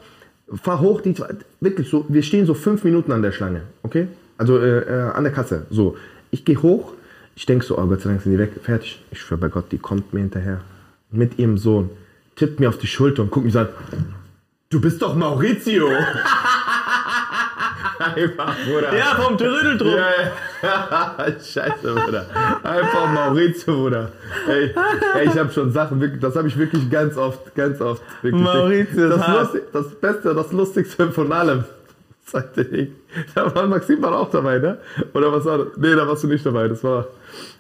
[0.62, 1.15] fahr hoch, die,
[1.60, 4.08] wirklich so, wir stehen so fünf Minuten an der Schlange, okay?
[4.38, 5.65] Also äh, äh, an der Kasse.
[5.69, 5.95] So,
[6.32, 6.93] ich gehe hoch,
[7.41, 9.04] ich denke so, oh Gott sei Dank sind die weg, fertig.
[9.10, 10.62] Ich schwöre bei Gott, die kommt mir hinterher.
[11.10, 11.89] Mit ihrem Sohn,
[12.36, 13.69] tippt mir auf die Schulter und guckt mich so an.
[14.69, 15.88] Du bist doch Maurizio!
[17.97, 18.95] Einfach, Bruder.
[18.95, 19.95] Ja, vom Trödeldruck.
[19.95, 20.10] Ja,
[20.62, 21.32] ja.
[21.32, 22.27] Scheiße, Bruder.
[22.62, 24.12] Einfach Maurizio, Bruder.
[24.47, 24.75] Ey,
[25.15, 28.04] ey ich habe schon Sachen, das habe ich wirklich ganz oft, ganz oft.
[28.21, 28.39] Wirklich.
[28.39, 31.63] Maurizio das, lustig, das Beste, das Lustigste von allem.
[32.32, 32.89] Sagte ich.
[33.36, 34.78] Da war Maxim war auch dabei, ne?
[35.13, 35.67] Oder was war das?
[35.76, 36.70] Nee, da warst du nicht dabei.
[36.70, 37.08] Das war,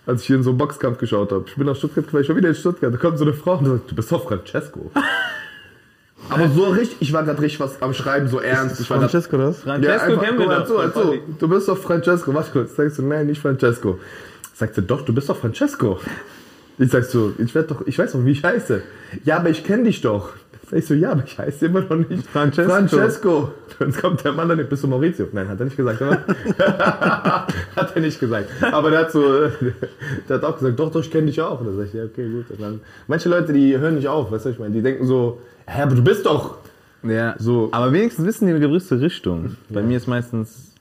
[0.05, 1.43] als ich hier in so einen Boxkampf geschaut habe.
[1.45, 2.93] Ich bin nach Stuttgart gefahren, ich war wieder in Stuttgart.
[2.93, 4.89] Da kommt so eine Frau und sagt, du bist doch Francesco.
[6.29, 8.79] Aber so richtig, ich war gerade richtig was am Schreiben, so ernst.
[8.79, 9.59] Ich war Francesco das?
[9.59, 10.67] Francesco ja, einfach, kennen wir doch.
[10.67, 12.33] so, also, du bist doch Francesco.
[12.33, 12.75] Warte kurz.
[12.75, 13.99] Sagst du, nein, nicht Francesco.
[14.53, 15.99] Sagt sie, doch, du bist doch Francesco.
[16.77, 18.81] Ich sag so, ich werd doch, ich weiß doch, wie ich heiße.
[19.25, 20.29] Ja, aber ich kenne dich doch.
[20.73, 22.71] Ich so, ja, aber ich heiße immer noch nicht Francesco.
[22.71, 23.51] Francesco.
[23.79, 25.27] Dann kommt der Mann dann, bist du Maurizio?
[25.33, 26.01] Nein, hat er nicht gesagt.
[26.01, 26.17] Aber
[27.75, 28.49] hat er nicht gesagt.
[28.71, 29.47] Aber der hat so,
[30.29, 31.59] der hat auch gesagt, doch, doch, ich kenne dich auch.
[31.59, 32.45] Und dann sag ich, ja, okay, gut.
[32.59, 35.41] Dann, manche Leute, die hören nicht auf, weißt du, was ich meine, die denken so,
[35.67, 36.57] hä, aber du bist doch.
[37.03, 37.69] Ja, So.
[37.71, 39.55] Aber wenigstens wissen die eine gewisse Richtung.
[39.69, 40.73] Bei mir ist meistens.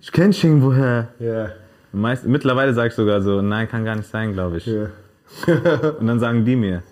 [0.00, 1.08] Ich kenne dich irgendwoher.
[1.18, 1.50] Ja,
[1.92, 4.66] Meist, mittlerweile sage ich sogar so, nein, kann gar nicht sein, glaube ich.
[4.66, 4.86] ja.
[5.98, 6.82] Und dann sagen die mir,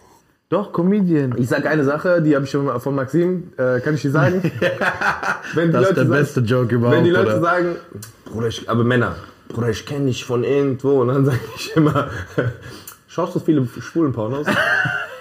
[0.49, 1.35] doch, Comedian.
[1.39, 4.43] Ich sag eine Sache, die habe ich schon von Maxim, äh, kann ich dir sagen?
[5.55, 7.41] wenn die Das ist der sagen- beste Joke überhaupt, Wenn die Leute oder?
[7.41, 7.77] sagen,
[8.25, 9.17] Bruder, ich, aber Männer,
[9.49, 11.01] Bruder, ich kenne dich von irgendwo.
[11.03, 12.09] Und dann sage ich immer,
[13.09, 14.47] schaust du viele schwulen Pornos?
[14.49, 14.53] ich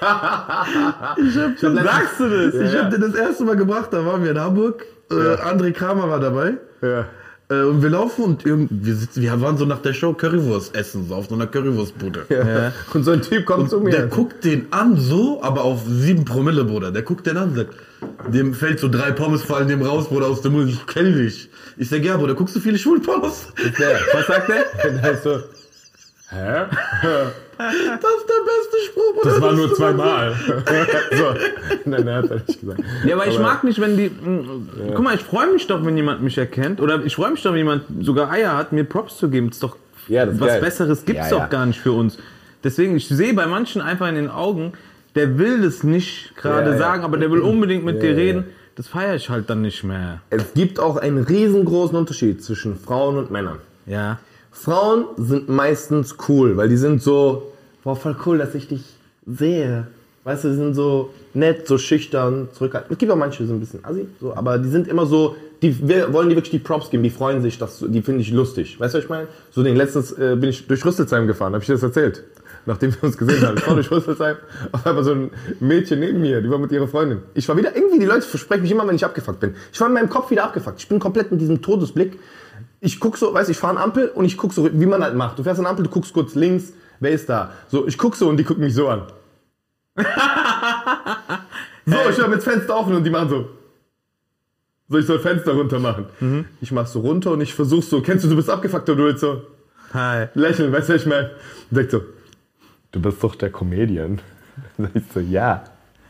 [0.06, 2.54] hab, Sagst du das?
[2.54, 4.86] Ich hab den das erste Mal gebracht, da waren wir in Hamburg.
[5.10, 6.56] Äh, André Kramer war dabei.
[6.82, 7.06] Ja.
[7.50, 10.76] Äh, und wir laufen und irgend- wir, sitzen, wir waren so nach der Show Currywurst
[10.76, 12.26] essen, so auf so einer Currywurstbude.
[12.30, 12.72] Ja.
[12.94, 13.92] Und so ein Typ kommt zu mir.
[13.92, 16.92] Der guckt den an so, aber auf sieben Promille, Bruder.
[16.92, 17.74] Der guckt den an und sagt,
[18.34, 20.70] dem fällt so drei Pommes fallen dem raus, Bruder, aus dem Mund.
[20.70, 21.50] Ich kenn dich.
[21.78, 23.48] Ich sag, ja, Bruder, guckst du viele Schwulpommes?
[24.14, 24.92] Was sagt der?
[25.02, 25.40] Der ist so,
[26.30, 26.66] hä?
[27.58, 29.24] Das ist der beste Spruch.
[29.24, 30.36] Das war nur zweimal.
[31.12, 31.26] so.
[31.86, 32.82] Nein, er hat er nicht gesagt.
[33.06, 34.10] Ja, aber ich mag nicht, wenn die.
[34.10, 36.82] mh, Guck mal, ich freue mich doch, wenn jemand mich erkennt.
[36.82, 39.48] Oder ich freue mich doch, wenn jemand sogar Eier hat, mir Props zu geben.
[39.48, 40.62] Das ist doch Ja, das ist was geil.
[40.62, 41.48] Besseres gibt's Ja, doch ja.
[41.48, 42.18] gar nicht für uns.
[42.64, 44.74] Deswegen, ich sehe bei manchen einfach in den Augen,
[45.16, 46.78] der will das nicht gerade Ja, ja.
[46.78, 48.16] sagen, aber der will unbedingt mit Ja, dir ja.
[48.18, 48.44] reden.
[48.76, 50.20] Das feiere ich halt dann nicht mehr.
[50.32, 53.60] Es gibt auch einen riesengroßen Unterschied zwischen Frauen und Männern.
[53.86, 54.20] Ja.
[54.56, 57.52] Frauen sind meistens cool, weil die sind so,
[57.84, 58.84] boah, voll cool, dass ich dich
[59.28, 59.88] sehe.
[60.24, 62.94] Weißt du, die sind so nett, so schüchtern, zurückhaltend.
[62.94, 65.36] Es gibt auch manche, die sind ein bisschen assi, so, aber die sind immer so,
[65.62, 68.32] die wir wollen die wirklich die Props geben, die freuen sich, das, die finde ich
[68.32, 68.80] lustig.
[68.80, 69.28] Weißt du, was ich meine?
[69.52, 72.24] So den letztens äh, bin ich durch Rüsselsheim gefahren, habe ich dir das erzählt?
[72.66, 73.58] Nachdem wir uns gesehen haben.
[73.58, 74.38] Ich war durch Rüsselsheim,
[74.72, 77.20] auf einmal so ein Mädchen neben mir, die war mit ihrer Freundin.
[77.36, 79.54] Ich war wieder, irgendwie, die Leute versprechen mich immer, wenn ich abgefuckt bin.
[79.72, 80.80] Ich war in meinem Kopf wieder abgefuckt.
[80.80, 82.18] Ich bin komplett mit diesem Todesblick
[82.86, 85.02] ich guck so, weißt du, ich fahre eine Ampel und ich guck so, wie man
[85.04, 85.40] halt macht.
[85.40, 87.52] Du fährst eine Ampel, du guckst kurz links, wer ist da?
[87.68, 89.08] So, ich guck so und die gucken mich so an.
[91.86, 93.50] so, ich höre mit Fenster offen und die machen so.
[94.88, 96.46] So, ich soll Fenster runter machen.
[96.62, 99.04] Ich mach so runter und ich versuch so, kennst du, du bist abgefuckt und du
[99.06, 99.42] willst so
[99.92, 100.28] Hi.
[100.36, 101.32] lächeln, weißt du, was ich meine?
[101.72, 102.02] Und sagt so,
[102.92, 104.22] du bist doch der Comedian.
[104.78, 105.64] Dann sag ich so, ja.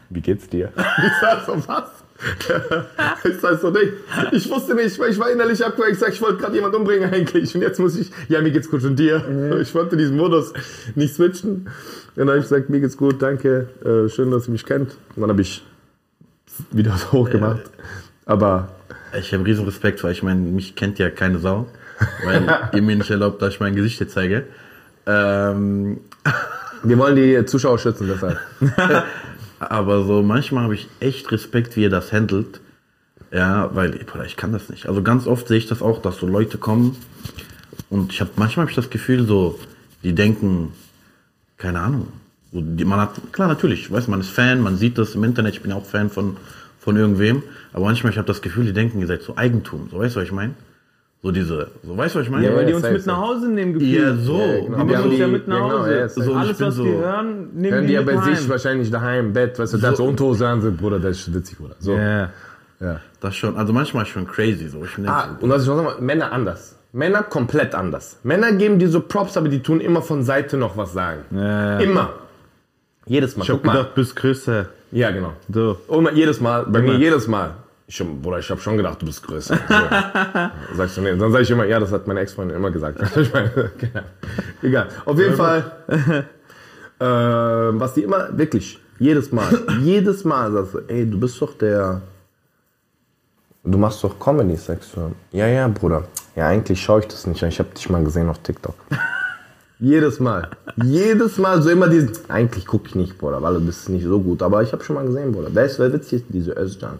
[0.10, 0.74] Wie geht's dir?
[0.78, 1.90] Ich sag so, was?
[3.24, 3.92] ist das so Ding.
[4.32, 5.94] Ich wusste nicht, ich war innerlich abgewandt.
[5.94, 7.54] Ich sag, ich wollte gerade jemanden umbringen eigentlich.
[7.56, 9.60] Und jetzt muss ich, ja, mir geht's gut und dir.
[9.62, 10.54] Ich wollte diesen Modus
[10.96, 11.50] nicht switchen.
[11.52, 11.68] Und
[12.16, 13.68] dann habe ich gesagt, mir geht's gut, danke.
[13.84, 14.92] Äh, schön, dass ihr mich kennt.
[15.16, 15.64] Und dann habe ich
[16.72, 17.64] wieder so hochgemacht.
[18.26, 18.70] Aber
[19.20, 21.68] Ich habe riesen Respekt, weil ich meine, mich kennt ja keine Sau,
[22.24, 24.46] weil ihr mir nicht erlaubt, dass ich mein Gesicht hier zeige.
[25.06, 26.00] Ähm,
[26.84, 28.40] wir wollen die Zuschauer schützen, deshalb.
[29.60, 32.62] aber so manchmal habe ich echt Respekt, wie ihr das handelt.
[33.32, 34.88] Ja, weil boah, ich kann das nicht.
[34.88, 36.96] Also ganz oft sehe ich das auch, dass so Leute kommen
[37.90, 39.60] und ich habe manchmal habe ich das Gefühl, so
[40.04, 40.74] die denken,
[41.58, 42.08] keine Ahnung.
[42.52, 45.56] So, die, man hat klar natürlich, weiß man ist Fan, man sieht das im Internet.
[45.56, 46.38] Ich bin auch Fan von
[46.80, 47.42] von irgendwem,
[47.74, 49.90] aber manchmal ich habe das Gefühl, die denken, ihr seid so Eigentum.
[49.90, 50.54] So weißt du, was ich meine?
[51.26, 52.46] So diese, so weißt du, was ich meine?
[52.46, 54.00] Ja, weil die uns safe, mit nach Hause nehmen gefühlt.
[54.00, 54.38] Ja, so.
[54.38, 54.62] Ja, genau.
[54.62, 55.98] Die Wir nehmen haben uns ja die- mit nach genau, Hause.
[55.98, 58.36] ja, so, alles, was so- die hören, nehmen Hören die die ja bei heim.
[58.36, 61.34] sich wahrscheinlich daheim im Bett, weißt du, da so Unterhose an sind, Bruder, das ist
[61.34, 61.74] witzig, Bruder.
[61.80, 61.94] So.
[61.96, 62.30] Ja.
[62.80, 63.00] Ja.
[63.22, 64.84] Das schon, also manchmal schon crazy so.
[64.86, 66.78] Ich Ah, und was ich noch sagen Männer anders.
[66.94, 68.20] Männer komplett anders.
[68.22, 71.22] Männer geben dir so Props, aber die tun immer von Seite noch was sagen.
[71.32, 71.80] Ja.
[71.80, 72.10] Immer.
[73.08, 73.46] Jedes Mal.
[73.46, 73.72] Ich hab Guck mal.
[73.78, 74.68] gedacht, bist größer.
[74.92, 75.34] Ja, genau.
[75.52, 75.78] So.
[75.90, 77.00] Immer, jedes Mal, bei mir Immer.
[77.00, 77.56] jedes Mal.
[77.88, 79.56] Ich, hab- Bruder, ich habe schon gedacht, du bist größer.
[79.56, 80.76] So.
[80.76, 81.16] Sagst du, nee.
[81.16, 83.00] Dann sage ich immer, ja, das hat meine Ex-Freundin immer gesagt.
[83.34, 84.02] Meine, genau.
[84.64, 84.88] Egal.
[85.06, 85.72] Auf jeden Fall,
[87.00, 91.54] ähm, was die immer, wirklich, jedes Mal, jedes Mal sagst du, ey, du bist doch
[91.58, 92.02] der,
[93.64, 95.14] du machst doch Comedy, sagst du.
[95.32, 96.06] Ja, ja, Bruder.
[96.36, 97.50] Ja, eigentlich schaue ich das nicht an.
[97.50, 98.76] Ich habe dich mal gesehen auf TikTok.
[99.80, 100.50] Jedes Mal.
[100.84, 102.12] Jedes Mal so immer diesen.
[102.30, 104.42] Eigentlich gucke ich nicht, Bruder, weil du bist nicht so gut.
[104.42, 105.50] Aber ich habe schon mal gesehen, Bruder.
[105.50, 106.98] Der ist wer witzig, diese Özcan.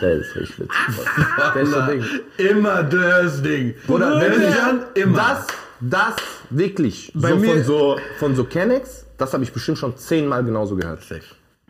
[0.00, 2.20] Der ist richtig witzig.
[2.38, 3.74] Immer das Ding.
[3.86, 5.16] Bruder, wenn du Özcan, immer.
[5.16, 5.46] Das,
[5.80, 6.14] das
[6.50, 7.12] wirklich.
[7.14, 10.76] Bei so mir- von so von so Kennex, das habe ich bestimmt schon zehnmal genauso
[10.76, 11.02] gehört.
[11.02, 11.20] Safe.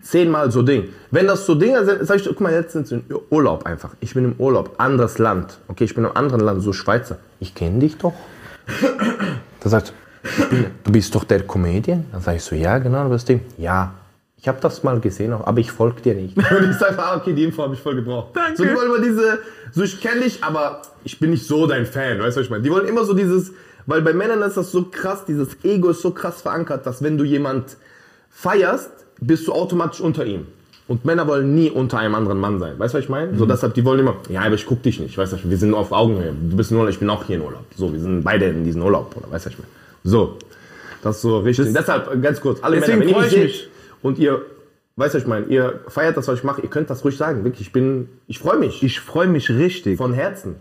[0.03, 0.91] Zehnmal so Ding.
[1.11, 3.91] Wenn das so Dinge sind, sag ich, guck mal, jetzt sind sie im Urlaub einfach.
[4.01, 5.59] Ich bin im Urlaub, anderes Land.
[5.69, 7.19] Okay, ich bin im anderen Land, so Schweizer.
[7.41, 8.13] Ich kenne dich doch.
[9.61, 12.05] Da sagt, ich bin, du bist doch der Comedian?
[12.13, 13.41] Dann sag ich so, ja, genau, du bist Ding.
[13.59, 13.95] Ja,
[14.47, 16.37] ich habe das mal gesehen, aber ich folge dir nicht.
[16.37, 18.29] Und ich sage, ah, okay, die Info habe ich voll gebraucht.
[18.35, 18.57] Danke.
[18.57, 19.41] So, die wollen immer diese,
[19.73, 22.51] so ich kenne dich, aber ich bin nicht so dein Fan, weißt du, was ich
[22.51, 22.63] meine?
[22.63, 23.51] Die wollen immer so dieses,
[23.87, 27.19] weil bei Männern ist das so krass, dieses Ego ist so krass verankert, dass wenn
[27.19, 27.77] du jemand
[28.31, 30.47] feierst, bist du automatisch unter ihm.
[30.87, 32.79] Und Männer wollen nie unter einem anderen Mann sein.
[32.79, 33.37] Weißt du, was ich meine?
[33.37, 35.19] So deshalb, die wollen immer, ja, aber ich guck dich nicht.
[35.19, 36.33] Weißt du, wir sind nur auf Augenhöhe.
[36.49, 37.65] Du bist in Urlaub, ich bin auch hier in Urlaub.
[37.75, 39.29] So, wir sind beide in diesem Urlaub, oder?
[39.33, 39.71] Weißt du, was ich meine?
[40.05, 40.39] So.
[41.03, 41.73] Das ist so richtig.
[41.73, 43.71] deshalb, äh, ganz kurz, alle Deswegen Männer, wenn ihr ich mich
[44.03, 44.43] und ihr,
[44.97, 45.47] weißt du, ich meine?
[45.47, 47.45] Ihr feiert das, was ich mache, ihr könnt das ruhig sagen.
[47.45, 48.83] Wirklich, ich bin, ich freue mich.
[48.83, 49.97] Ich freue mich richtig.
[49.99, 50.57] von Herzen.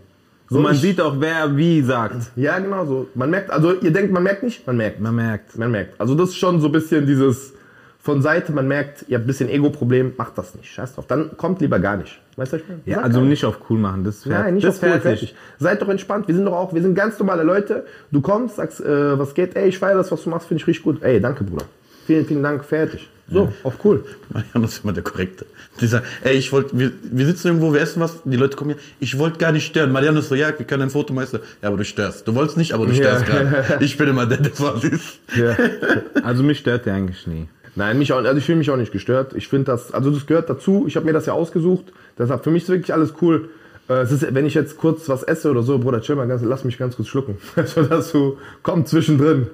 [0.48, 2.30] So, man ich- sieht auch, wer wie sagt.
[2.36, 3.08] Ja, genau so.
[3.14, 5.00] Man merkt, also ihr denkt, man merkt nicht, man merkt.
[5.00, 5.58] Man merkt.
[5.58, 6.00] Man merkt.
[6.00, 7.52] Also das ist schon so ein bisschen dieses
[7.98, 10.70] von Seite, man merkt, ihr habt ein bisschen Ego-Problem, macht das nicht.
[10.70, 11.08] Scheiß drauf.
[11.08, 12.20] Dann kommt lieber gar nicht.
[12.36, 12.80] Weißt du, was ich meine?
[12.84, 14.04] Ja, also nicht auf cool machen.
[14.04, 14.44] Das ist fertig.
[14.44, 15.34] Nein, nicht das auf cool, fertig.
[15.58, 16.28] Seid doch entspannt.
[16.28, 17.84] Wir sind doch auch, wir sind ganz normale Leute.
[18.12, 19.56] Du kommst, sagst, äh, was geht?
[19.56, 21.02] Ey, ich feiere das, was du machst, finde ich richtig gut.
[21.02, 21.64] Ey, danke, Bruder.
[22.06, 23.08] Vielen, vielen Dank, fertig.
[23.28, 24.04] So, auf cool.
[24.32, 25.46] Mariano ist immer der Korrekte.
[25.80, 28.70] Die sagen, ey, ich wollte, wir, wir sitzen irgendwo, wir essen was, die Leute kommen
[28.70, 29.90] hier, ich wollte gar nicht stören.
[29.90, 31.40] Mariano ist so, ja, wir können ein Foto meister.
[31.60, 32.28] Ja, aber du störst.
[32.28, 33.18] Du wolltest nicht, aber du Ja.
[33.18, 33.64] störst gerade.
[33.84, 35.18] Ich bin immer der, der was ist.
[35.36, 35.56] Ja.
[36.22, 37.48] Also mich stört der eigentlich nie.
[37.74, 39.32] Nein, mich auch, also ich fühle mich auch nicht gestört.
[39.34, 40.84] Ich finde das, also das gehört dazu.
[40.86, 41.86] Ich habe mir das ja ausgesucht.
[42.18, 43.48] Deshalb für mich ist wirklich alles cool.
[43.88, 46.42] Äh, Es ist, wenn ich jetzt kurz was esse oder so, Bruder, chill mal ganz,
[46.42, 47.38] lass mich ganz kurz schlucken.
[47.56, 49.48] Also dass du komm zwischendrin,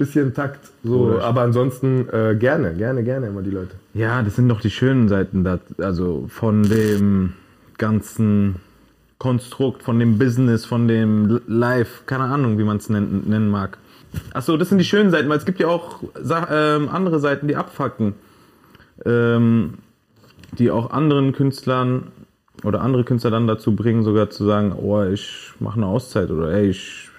[0.00, 0.70] bisschen Takt.
[0.82, 3.76] So, aber ansonsten äh, gerne, gerne, gerne immer die Leute.
[3.94, 7.34] Ja, das sind doch die schönen Seiten da, also von dem
[7.78, 8.56] ganzen
[9.18, 13.50] Konstrukt, von dem Business, von dem L- Life, keine Ahnung, wie man es nennen, nennen
[13.50, 13.78] mag.
[14.32, 16.02] Achso, das sind die schönen Seiten, weil es gibt ja auch
[16.50, 18.14] ähm, andere Seiten, die abfacken.
[19.04, 19.74] Ähm,
[20.58, 22.08] die auch anderen Künstlern
[22.64, 26.50] oder andere Künstler dann dazu bringen, sogar zu sagen, oh, ich mache eine Auszeit oder
[26.52, 27.09] ey, ich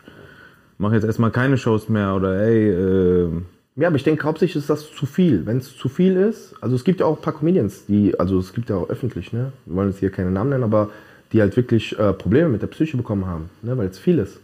[0.82, 3.30] mache jetzt erstmal keine Shows mehr oder ey, äh,
[3.76, 5.46] Ja, aber ich denke, hauptsächlich ist das zu viel.
[5.46, 8.38] Wenn es zu viel ist, also es gibt ja auch ein paar Comedians, die, also
[8.40, 9.54] es gibt ja auch öffentlich, ne?
[9.66, 10.90] Wir wollen jetzt hier keine Namen nennen, aber
[11.32, 13.78] die halt wirklich äh, Probleme mit der Psyche bekommen haben, ne?
[13.78, 14.40] Weil es viel ist.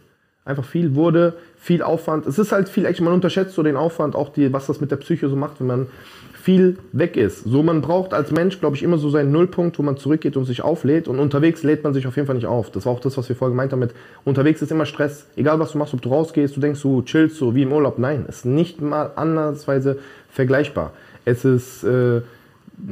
[0.48, 2.26] Einfach viel wurde, viel Aufwand.
[2.26, 4.90] Es ist halt viel, echt, man unterschätzt so den Aufwand, auch die, was das mit
[4.90, 5.86] der Psyche so macht, wenn man
[6.32, 7.44] viel weg ist.
[7.44, 10.46] So, man braucht als Mensch, glaube ich, immer so seinen Nullpunkt, wo man zurückgeht und
[10.46, 11.06] sich auflädt.
[11.06, 12.70] Und unterwegs lädt man sich auf jeden Fall nicht auf.
[12.70, 13.90] Das war auch das, was wir vorher gemeint haben mit,
[14.24, 15.26] unterwegs ist immer Stress.
[15.36, 17.98] Egal, was du machst, ob du rausgehst, du denkst, du chillst so wie im Urlaub.
[17.98, 19.98] Nein, ist nicht mal andersweise
[20.30, 20.92] vergleichbar.
[21.26, 22.22] Es ist äh,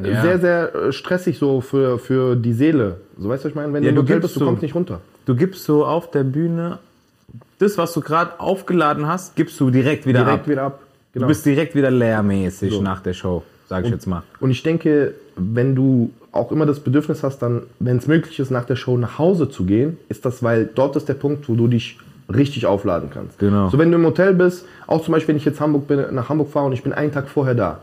[0.02, 2.96] sehr, sehr äh, stressig so für, für die Seele.
[3.18, 3.72] So, weißt du, was ich meine?
[3.72, 5.00] Wenn Ja, du du gibst bist, du kommst nicht runter.
[5.24, 6.78] Du gibst so auf der Bühne
[7.58, 10.48] das, was du gerade aufgeladen hast, gibst du direkt wieder Direkt ab.
[10.48, 10.80] wieder ab.
[11.12, 11.24] Genau.
[11.24, 12.82] Du bist direkt wieder leermäßig So.
[12.82, 14.22] nach der Show, sag ich jetzt mal.
[14.40, 18.50] Und ich denke, wenn du auch immer das Bedürfnis hast, dann, wenn es möglich ist,
[18.50, 21.54] nach der Show nach Hause zu gehen, ist das, weil dort ist der Punkt, wo
[21.54, 23.38] du dich richtig aufladen kannst.
[23.38, 23.70] Genau.
[23.70, 26.28] So, wenn du im Hotel bist, auch zum Beispiel, wenn ich jetzt Hamburg bin, nach
[26.28, 27.78] Hamburg fahre und ich bin einen Tag vorher da.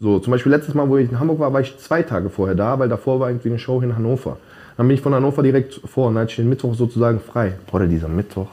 [0.00, 2.54] So, zum Beispiel letztes Mal, wo ich in Hamburg war, war ich zwei Tage vorher
[2.54, 4.36] da, weil davor war irgendwie eine Show in Hannover.
[4.78, 7.54] Dann bin ich von Hannover direkt vor und dann hatte ich den Mittwoch sozusagen frei.
[7.66, 8.48] Bruder, dieser Mittwoch,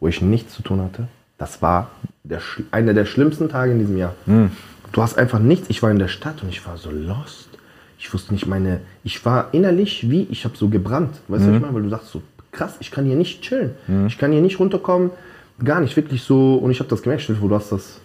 [0.00, 1.06] wo ich nichts zu tun hatte,
[1.38, 1.90] das war
[2.24, 2.40] der,
[2.72, 4.14] einer der schlimmsten Tage in diesem Jahr.
[4.92, 5.70] Du hast einfach nichts.
[5.70, 7.48] Ich war in der Stadt und ich war so lost.
[7.96, 8.80] Ich wusste nicht meine.
[9.04, 11.20] Ich war innerlich wie, ich habe so gebrannt.
[11.28, 11.74] Weißt du, was ich meine?
[11.74, 13.70] Weil du sagst so, krass, ich kann hier nicht chillen.
[14.08, 15.10] Ich kann hier nicht runterkommen.
[15.62, 16.56] Gar nicht, wirklich so.
[16.56, 18.00] Und ich habe das gemerkt, du hast das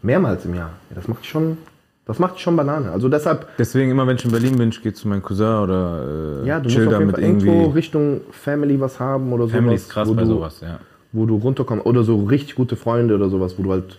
[0.00, 0.70] mehrmals im Jahr.
[0.88, 1.58] Ja, das macht schon.
[2.06, 2.92] Das macht schon Banane.
[2.92, 6.42] Also deshalb, Deswegen immer, wenn ich in Berlin bin, ich gehe zu meinem Cousin oder
[6.44, 7.70] äh, ja, du chill musst auf jeden mit Fall irgendwo.
[7.70, 9.56] Richtung Family was haben oder sowas.
[9.56, 10.78] Family ist krass wo bei du, sowas, ja.
[11.10, 11.84] Wo du runterkommst.
[11.84, 13.98] Oder so richtig gute Freunde oder sowas, wo du halt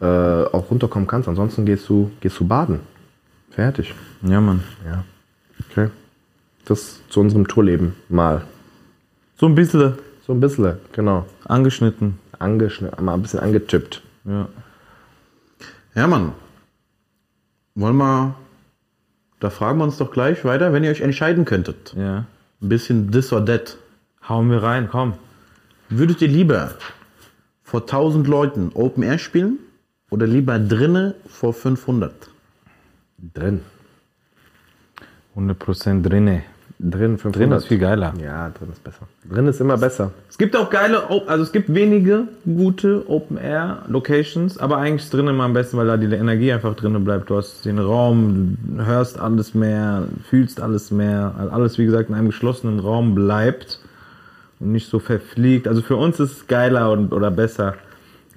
[0.00, 0.04] äh,
[0.52, 1.28] auch runterkommen kannst.
[1.28, 2.80] Ansonsten gehst du, gehst du baden.
[3.50, 3.94] Fertig.
[4.22, 4.64] Ja, Mann.
[4.84, 5.04] Ja.
[5.70, 5.90] Okay.
[6.64, 8.42] Das zu unserem Tourleben mal.
[9.36, 9.94] So ein bisschen
[10.26, 11.24] So ein bisschen, genau.
[11.44, 12.18] angeschnitten.
[12.40, 14.02] Angeschnitten, mal ein bisschen angetippt.
[14.24, 14.48] Ja.
[15.94, 16.32] Ja, Mann.
[17.78, 18.34] Wollen wir.
[19.38, 21.94] Da fragen wir uns doch gleich weiter, wenn ihr euch entscheiden könntet.
[21.96, 22.26] Ja.
[22.60, 23.76] Ein bisschen this or that.
[24.28, 25.14] Hauen wir rein, komm.
[25.88, 26.74] Würdet ihr lieber
[27.62, 29.60] vor 1000 Leuten Open Air spielen
[30.10, 32.30] oder lieber drinne vor 500?
[33.32, 33.60] Drin.
[35.36, 36.42] 100% drinne.
[36.80, 37.34] Drin, 500.
[37.34, 38.14] Drin ist viel geiler.
[38.22, 39.08] Ja, drin ist besser.
[39.28, 40.12] Drin ist immer besser.
[40.28, 45.12] Es gibt auch geile, also es gibt wenige gute Open Air Locations, aber eigentlich ist
[45.12, 47.30] drinnen immer am besten, weil da die Energie einfach drinnen bleibt.
[47.30, 52.10] Du hast den Raum, du hörst alles mehr, fühlst alles mehr, also alles wie gesagt
[52.10, 53.80] in einem geschlossenen Raum bleibt
[54.60, 55.66] und nicht so verfliegt.
[55.66, 57.74] Also für uns ist es geiler und, oder besser.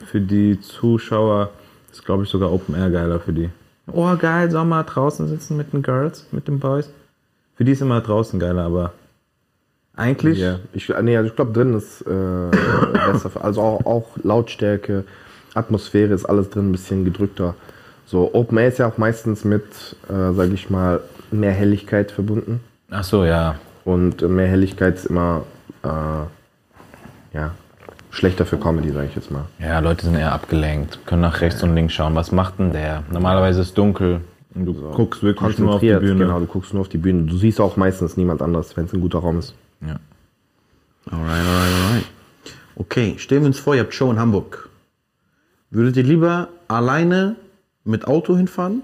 [0.03, 1.51] Für die Zuschauer
[1.91, 3.51] ist glaube ich sogar Open Air geiler für die.
[3.93, 6.89] Oh geil, Sommer draußen sitzen mit den Girls, mit den Boys.
[7.61, 8.91] Für die ist immer draußen geiler, aber
[9.95, 10.57] eigentlich Ja.
[10.73, 12.07] Ich, nee, also ich glaube, drin ist äh,
[13.11, 13.29] besser.
[13.29, 15.03] für- Also auch, auch Lautstärke,
[15.53, 17.53] Atmosphäre ist alles drin ein bisschen gedrückter.
[18.07, 19.61] So, Open Air ist ja auch meistens mit,
[20.09, 22.61] äh, sage ich mal, mehr Helligkeit verbunden.
[22.89, 23.53] Ach so, ja.
[23.85, 25.43] Und äh, mehr Helligkeit ist immer
[25.83, 25.87] äh,
[27.37, 27.51] ja,
[28.09, 29.45] schlechter für Comedy, sage ich jetzt mal.
[29.59, 32.15] Ja, Leute sind eher abgelenkt, können nach rechts und links schauen.
[32.15, 33.03] Was macht denn der?
[33.11, 34.21] Normalerweise ist es dunkel.
[34.53, 36.25] Und du guckst wirklich nur auf die Bühne.
[36.25, 37.23] genau, du guckst nur auf die Bühne.
[37.23, 39.53] Du siehst auch meistens niemand anders, wenn es ein guter Raum ist.
[39.81, 39.99] Ja.
[41.09, 42.05] Alright, alright, alright.
[42.75, 44.69] Okay, stellen wir uns vor, ihr habt Show in Hamburg.
[45.69, 47.37] Würdet ihr lieber alleine
[47.85, 48.83] mit Auto hinfahren?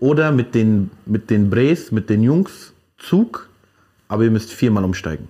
[0.00, 3.48] Oder mit den, mit den Bres, mit den Jungs, Zug,
[4.08, 5.28] aber ihr müsst viermal umsteigen?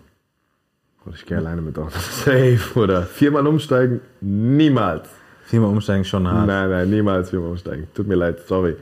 [1.05, 1.99] Und ich gehe alleine mit Auto.
[2.25, 3.03] Safe, oder?
[3.05, 4.01] Viermal umsteigen?
[4.21, 5.09] Niemals.
[5.51, 6.47] Viermal umsteigen ist schon hart.
[6.47, 7.89] Nein, nein, niemals viermal umsteigen.
[7.93, 8.77] Tut mir leid, sorry.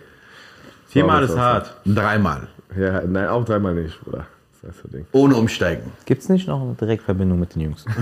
[0.89, 1.75] Viermal ist hart.
[1.87, 2.47] Dreimal.
[2.79, 4.27] Ja, nein, auch dreimal nicht, Bruder.
[4.61, 5.07] Das ist das Ding.
[5.13, 5.91] Ohne umsteigen.
[6.05, 7.85] Gibt es nicht noch eine Direktverbindung mit den Jungs?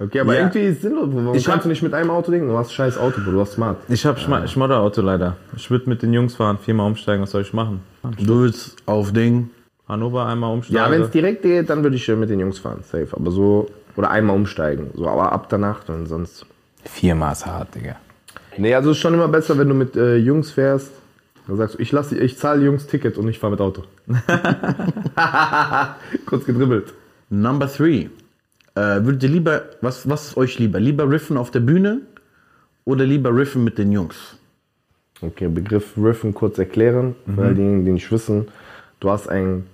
[0.00, 0.40] Okay, aber Ja.
[0.40, 1.08] irgendwie ist es sinnlos.
[1.12, 2.48] Warum Ich kannst du nicht mit einem Auto denken?
[2.48, 3.30] Du hast scheiß Auto, Bruder.
[3.32, 3.76] Du hast smart.
[3.88, 5.36] Ich hab Schma Schmodderauto leider.
[5.56, 7.22] Ich würde mit den Jungs fahren, viermal umsteigen.
[7.22, 7.80] Was soll ich machen?
[8.18, 9.50] Du willst auf Ding.
[9.88, 10.76] Hannover einmal umsteigen.
[10.84, 12.80] Ja, wenn es direkt geht, dann würde ich äh, mit den Jungs fahren.
[12.82, 13.06] Safe.
[13.12, 14.90] Aber so, oder einmal umsteigen.
[14.94, 16.46] So, aber ab danach dann sonst.
[16.84, 17.96] Viermal ist hart, Digga.
[18.56, 20.92] Nee, also ist schon immer besser, wenn du mit äh, Jungs fährst.
[21.46, 23.82] Dann sagst du, ich, lass, ich zahle Jungs Ticket und ich fahre mit Auto.
[26.26, 26.94] Kurz gedribbelt.
[27.28, 28.08] Number three.
[28.74, 30.80] Äh, würdet ihr lieber, was, was ist euch lieber?
[30.80, 32.00] Lieber riffen auf der Bühne
[32.84, 34.36] oder lieber riffen mit den Jungs?
[35.20, 38.48] Okay, Begriff Riffen kurz erklären, für all diejenigen, die nicht wissen.
[39.00, 39.66] Du hast ein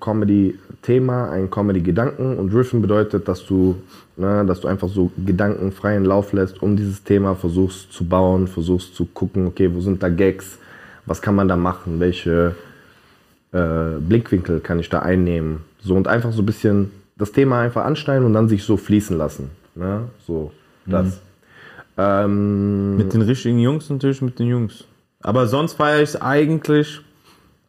[0.80, 3.76] Comedy-Thema, einen Comedy-Gedanken und Riffen bedeutet, dass du,
[4.16, 8.48] ne, dass du einfach so Gedanken freien Lauf lässt, um dieses Thema versuchst zu bauen,
[8.48, 10.58] versuchst zu gucken, okay, wo sind da Gags,
[11.06, 12.54] was kann man da machen, welche
[13.52, 15.62] äh, Blickwinkel kann ich da einnehmen.
[15.80, 19.16] So und einfach so ein bisschen das Thema einfach anschneiden und dann sich so fließen
[19.16, 19.50] lassen.
[19.74, 20.04] Ne?
[20.26, 20.52] So,
[20.86, 21.20] das.
[21.98, 24.84] Ähm, Mit den richtigen Jungs natürlich mit den Jungs.
[25.20, 27.02] Aber sonst feiere ich es eigentlich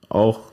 [0.07, 0.50] auch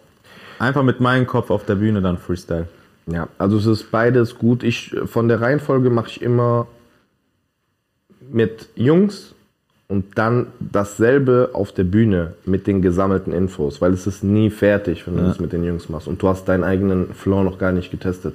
[0.58, 2.68] einfach mit meinem Kopf auf der Bühne dann Freestyle.
[3.06, 4.62] Ja, also es ist beides gut.
[4.62, 6.66] Ich von der Reihenfolge mache ich immer
[8.30, 9.34] mit Jungs
[9.88, 15.06] und dann dasselbe auf der Bühne mit den gesammelten Infos, weil es ist nie fertig,
[15.06, 17.72] wenn du das mit den Jungs machst und du hast deinen eigenen Flow noch gar
[17.72, 18.34] nicht getestet.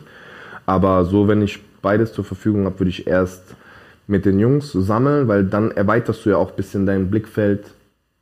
[0.65, 3.55] Aber so, wenn ich beides zur Verfügung habe, würde ich erst
[4.07, 7.65] mit den Jungs sammeln, weil dann erweiterst du ja auch ein bisschen dein Blickfeld.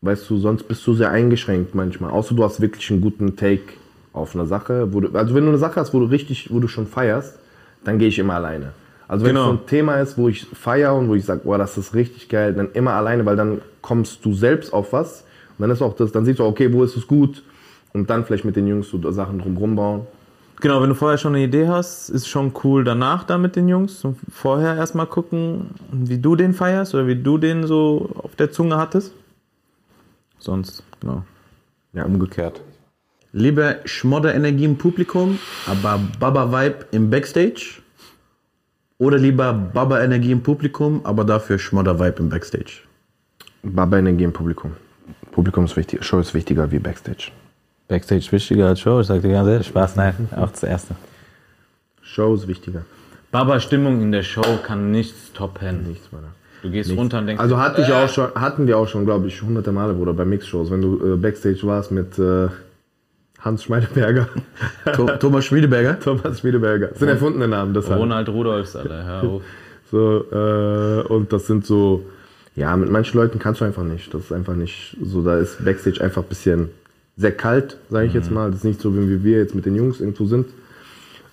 [0.01, 2.11] Weißt du, sonst bist du sehr eingeschränkt manchmal.
[2.11, 3.73] Außer du hast wirklich einen guten Take
[4.13, 4.93] auf eine Sache.
[4.93, 7.37] Wo du, also wenn du eine Sache hast, wo du richtig, wo du schon feierst,
[7.83, 8.73] dann gehe ich immer alleine.
[9.07, 9.51] Also wenn Genau.
[9.51, 11.93] es so ein Thema ist, wo ich feiere und wo ich sage, boah, das ist
[11.93, 15.25] richtig geil, dann immer alleine, weil dann kommst du selbst auf was
[15.57, 17.43] und dann ist auch das, dann siehst du, okay, wo ist es gut
[17.93, 20.07] und dann vielleicht mit den Jungs so Sachen drumherum bauen.
[20.61, 23.67] Genau, wenn du vorher schon eine Idee hast, ist schon cool danach da mit den
[23.67, 24.05] Jungs.
[24.05, 28.51] Und vorher erstmal gucken, wie du den feierst oder wie du den so auf der
[28.51, 29.11] Zunge hattest.
[30.37, 31.23] Sonst, genau.
[31.93, 32.05] Ja.
[32.05, 32.61] Umgekehrt.
[33.33, 37.81] Lieber Schmodder-Energie im Publikum, aber Baba-Vibe im Backstage?
[38.97, 42.81] Oder lieber Baba-Energie im Publikum, aber dafür Schmodder-Vibe im Backstage?
[43.63, 44.73] Baba Energie im Publikum.
[45.31, 47.31] Publikum ist wichtig, Show ist wichtiger wie Backstage.
[47.87, 49.67] Backstage wichtiger als Show, ich sag dir ganz ehrlich.
[49.67, 50.95] Spaß, nein, auch das Erste.
[52.01, 52.83] Show ist wichtiger.
[53.31, 55.87] Baba Stimmung in der Show kann nichts toppen.
[55.87, 56.23] Nichts, Mann.
[56.63, 59.27] Du gehst runter und denkst, Also hatte ich auch schon, hatten wir auch schon, glaube
[59.27, 62.49] ich, hunderte Male, Bruder, bei Mixshows, wenn du äh, Backstage warst mit äh,
[63.41, 64.27] Hans Schmeideberger,
[64.93, 65.99] Tho- Thomas Schmiedeberger?
[66.03, 66.87] Thomas Schmiedeberger.
[66.87, 67.99] Das sind erfundene Namen, das halt.
[67.99, 69.41] Ronald Rudolfs, Alter, hör auf.
[69.91, 72.05] So, äh, und das sind so,
[72.55, 74.13] ja, mit manchen Leuten kannst du einfach nicht.
[74.13, 76.69] Das ist einfach nicht so, da ist Backstage einfach ein bisschen
[77.17, 78.49] sehr kalt, sage ich jetzt mal.
[78.51, 80.47] Das ist nicht so, wie wir jetzt mit den Jungs irgendwo sind.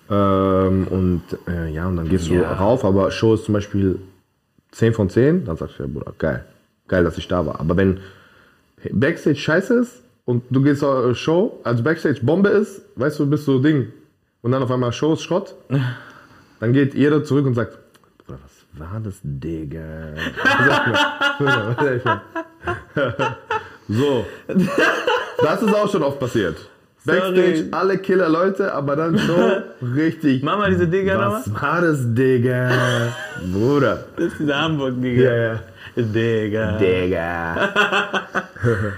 [0.09, 3.99] Ähm, und äh, ja, und dann gehst du rauf, aber Show ist zum Beispiel
[4.71, 6.43] 10 von 10, dann sagst du, ja, Bruder, geil.
[6.87, 7.59] Geil, dass ich da war.
[7.59, 7.99] Aber wenn
[8.91, 13.45] Backstage scheiße ist und du gehst zur Show, also Backstage Bombe ist, weißt du, bist
[13.45, 13.91] so Ding.
[14.43, 15.55] Und dann auf einmal Show ist Schrott,
[16.59, 17.79] dann geht jeder zurück und sagt,
[18.19, 20.13] Bruder, was war das, Digga?
[23.91, 24.23] So.
[25.41, 26.57] Das ist auch schon oft passiert.
[27.03, 27.67] Backstage, Sorry.
[27.71, 29.63] alle Killer Leute, aber dann Show
[29.95, 30.43] richtig.
[30.43, 31.41] Mach mal diese Digga nochmal.
[31.43, 32.69] Was war das, Digga?
[33.51, 34.05] Bruder.
[34.15, 35.23] Das ist dieser Hamburg-Digga.
[35.23, 35.59] Ja, ja.
[35.95, 36.77] Digga.
[36.77, 37.69] Digga.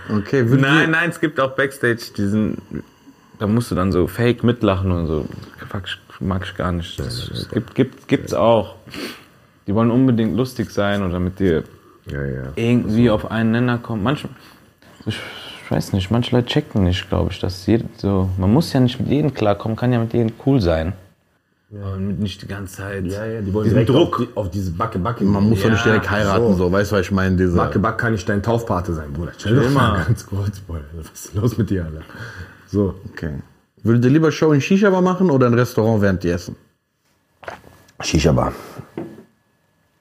[0.09, 2.57] Okay, würdet ihr- Nein, nein, es gibt auch Backstage diesen.
[3.39, 5.25] Da musst du dann so fake mitlachen und so.
[5.69, 5.83] Fuck,
[6.19, 6.99] mag ich gar nicht.
[6.99, 8.75] Das gibt, gibt, gibt's auch.
[9.67, 11.63] Die wollen unbedingt lustig sein oder mit dir
[12.07, 12.43] Ja, ja.
[12.55, 14.01] irgendwie auf einen Nenner kommen.
[14.03, 14.29] Manche,
[15.05, 15.19] ich
[15.69, 18.99] weiß nicht, manche Leute checken nicht, glaube ich, dass jed, so, man muss ja nicht
[18.99, 20.93] mit jedem klarkommen, kann ja mit jedem cool sein.
[21.73, 23.05] Aber nicht die ganze Zeit.
[23.05, 24.19] Ja, ja, die wollen Diesen Druck.
[24.19, 25.23] Auf, die, auf dieses Backe Backe.
[25.23, 26.69] Man muss doch nicht Ja, direkt heiraten, so.
[26.71, 27.37] weißt du, was ich meine?
[27.37, 29.31] Diese, Backe Backe kann nicht dein Taufpate sein, Bruder.
[29.37, 29.73] Chill doch Immer.
[29.93, 30.83] mal ganz kurz, Bruder.
[30.93, 32.01] Was ist los mit dir, Alter?
[32.67, 32.95] So.
[33.11, 33.35] Okay.
[33.83, 36.55] Würdet ihr lieber Show in Shisha-Bar machen oder ein Restaurant während die essen?
[38.01, 38.51] Shisha-Bar.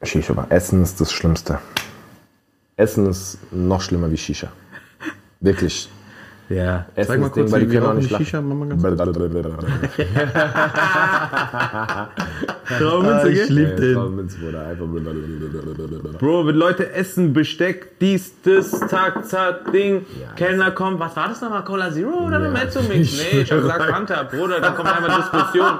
[0.02, 0.46] Shisha-Bar.
[0.50, 1.58] Essen ist das Schlimmste.
[2.76, 4.48] Essen ist noch schlimmer wie Shisha.
[5.40, 5.88] Wirklich.
[6.50, 6.86] Ja.
[6.96, 8.26] Essen Zeig mal kurz, weil die können auch nicht lachen.
[8.26, 8.42] Shisha.
[8.42, 8.82] Mach mal ganz
[12.78, 14.28] Traumünze, ich lieb den.
[16.18, 21.40] Bro, wenn Leute essen, Besteck, dies, das, zack, zack, Ding, Kellner kommt, was war das
[21.40, 23.12] nochmal, Cola Zero oder eine Mezzo-Mix?
[23.32, 25.78] Nee, ich hab gesagt Fanta, Bruder, dann kommt einfach Diskussion.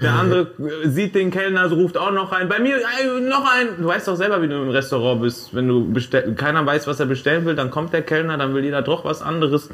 [0.00, 0.48] Der andere
[0.84, 2.48] sieht den Kellner, so ruft auch noch rein.
[2.48, 3.68] Bei mir äh, noch ein.
[3.80, 5.54] Du weißt doch selber, wie du im Restaurant bist.
[5.54, 8.64] Wenn du bestell, keiner weiß, was er bestellen will, dann kommt der Kellner, dann will
[8.64, 9.68] jeder doch was anderes.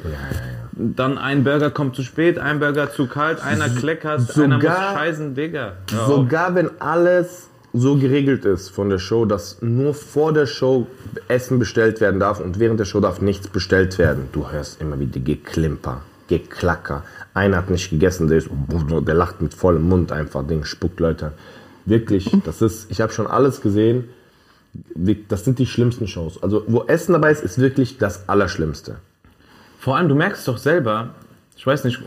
[0.72, 4.94] Dann ein Burger kommt zu spät, ein Burger zu kalt, einer kleckert, einer muss sogar-
[4.94, 5.72] scheißen, Digga.
[6.06, 10.86] Sogar wenn alles so geregelt ist von der Show, dass nur vor der Show
[11.28, 14.28] Essen bestellt werden darf und während der Show darf nichts bestellt werden.
[14.32, 17.04] Du hörst immer wieder Geklimper, Geklacker.
[17.34, 21.32] Einer hat nicht gegessen, der, ist, der lacht mit vollem Mund einfach, Ding, spuckt Leute.
[21.84, 24.08] Wirklich, das ist, ich habe schon alles gesehen.
[25.28, 26.42] Das sind die schlimmsten Shows.
[26.42, 28.96] Also, wo Essen dabei ist, ist wirklich das Allerschlimmste.
[29.78, 31.10] Vor allem, du merkst doch selber,
[31.56, 32.00] ich weiß nicht,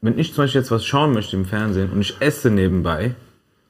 [0.00, 3.14] wenn ich zum Beispiel jetzt was schauen möchte im Fernsehen und ich esse nebenbei,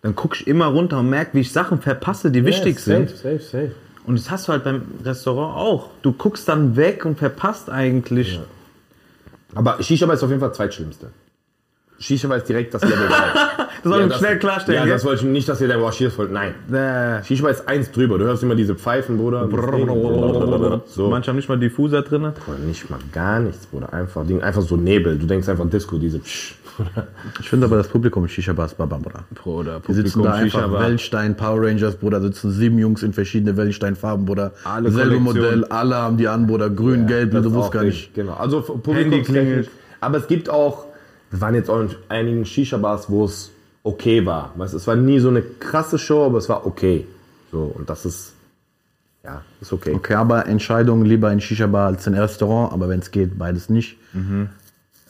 [0.03, 3.11] dann gucke ich immer runter und merke, wie ich Sachen verpasse, die wichtig sind.
[3.11, 3.73] Safe, safe.
[4.07, 5.91] Und das hast du halt beim Restaurant auch.
[6.03, 8.41] Du guckst dann weg und verpasst eigentlich.
[9.55, 11.11] Aber Shisha ist auf jeden Fall zweitschlimmste.
[11.99, 13.09] Shisha ist direkt das Level
[13.57, 13.58] 3.
[13.83, 14.79] Das soll ich schnell klarstellen.
[14.81, 14.95] Ja, gell?
[14.95, 16.29] das wollte ich nicht, dass ihr denkt, boah, Shisha voll.
[16.29, 16.55] Nein.
[16.73, 18.19] Äh, Shisha ist eins drüber.
[18.19, 19.49] Du hörst immer diese Pfeifen, Bruder.
[20.87, 21.09] So.
[21.09, 22.33] Manche haben nicht mal Diffuser drin.
[22.45, 23.93] Bruder, nicht mal gar nichts, Bruder.
[23.93, 25.19] Einfach, Ding, einfach so Nebel.
[25.19, 26.19] Du denkst einfach Disco, diese.
[26.19, 26.55] Psch.
[27.41, 29.25] Ich finde aber das Publikum in Shisha-Bar ist Baba, Bruder.
[29.35, 30.71] Bruder, Die sitzen da einfach.
[30.73, 34.53] Wellenstein, Power Rangers, Bruder, sitzen sieben Jungs in verschiedene Wellenstein-Farben, Bruder.
[34.65, 35.19] Alle Selbe.
[35.19, 36.71] Modell, alle haben die an, Bruder.
[36.71, 38.15] Grün, gelb, Das du wusst gar nicht.
[38.15, 38.35] Genau.
[38.35, 39.65] Also Publikum.
[40.01, 40.87] Aber es gibt auch,
[41.31, 43.51] wir waren jetzt auch in einigen Shisha-Bars, wo es
[43.89, 44.53] okay war.
[44.57, 47.07] Weißt, es war nie so eine krasse Show, aber es war okay.
[47.51, 48.35] So, und das ist,
[49.25, 49.95] ja, ist okay.
[49.95, 53.97] Okay, aber Entscheidung lieber in Shisha-Bar als in Restaurant, aber wenn es geht, beides nicht.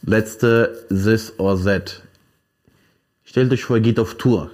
[0.03, 2.03] Letzte, Sis or Z.
[3.24, 4.51] Stellt euch vor, ihr geht auf Tour,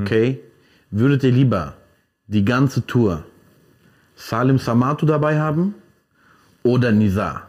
[0.00, 0.40] okay?
[0.90, 1.74] Würdet ihr lieber
[2.26, 3.24] die ganze Tour
[4.14, 5.74] Salim Samatu dabei haben
[6.62, 7.48] oder Nizar?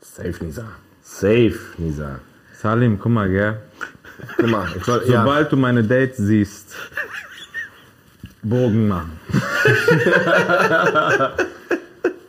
[0.00, 0.64] Safe, Nisa.
[1.02, 2.20] Safe, Nisa.
[2.54, 3.60] Salim, guck mal, gell?
[4.36, 6.74] Guck mal, ich soll, ja, Sobald du meine Dates siehst,
[8.42, 9.12] Bogen machen.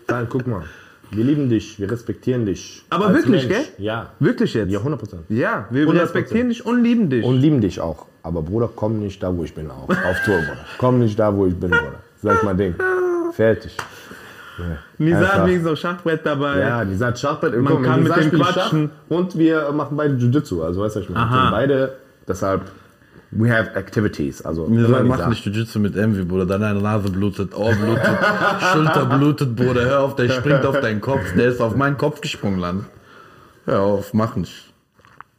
[0.07, 0.63] dann guck mal.
[1.11, 2.83] Wir lieben dich, wir respektieren dich.
[2.89, 3.47] Aber wirklich, Mensch.
[3.47, 3.65] gell?
[3.77, 4.11] Ja.
[4.19, 4.69] Wirklich jetzt?
[4.69, 5.21] Ja, 100 Prozent.
[5.29, 6.01] Ja, wir 100%.
[6.01, 7.23] respektieren dich und lieben dich.
[7.23, 8.07] Und lieben dich auch.
[8.23, 9.87] Aber Bruder, komm nicht da, wo ich bin auch.
[9.87, 10.65] Auf Tour, Bruder.
[10.77, 12.01] Komm nicht da, wo ich bin, Bruder.
[12.21, 12.75] Sag mal Ding.
[13.31, 13.77] Fertig.
[14.97, 16.59] Nisa hat wenigstens noch Schachbrett dabei.
[16.59, 17.55] Ja, die sagt Schachbrett.
[17.61, 18.89] Man kann Nisa mit dem quatschen.
[18.89, 20.63] Schach Und wir machen beide Jiu-Jitsu.
[20.63, 21.51] Also, weißt du, ich meine?
[21.51, 21.97] Beide,
[22.27, 22.61] deshalb,
[23.31, 24.41] we have activities.
[24.43, 25.03] Also, Nisa.
[25.03, 26.45] mach nicht Jiu-Jitsu mit Envy, Bruder.
[26.45, 28.17] Deine Nase blutet, Ohr blutet,
[28.73, 29.85] Schulter blutet, Bruder.
[29.85, 31.33] Hör auf, der springt auf deinen Kopf.
[31.37, 32.85] Der ist auf meinen Kopf gesprungen, Land.
[33.65, 34.73] Hör auf, mach nicht.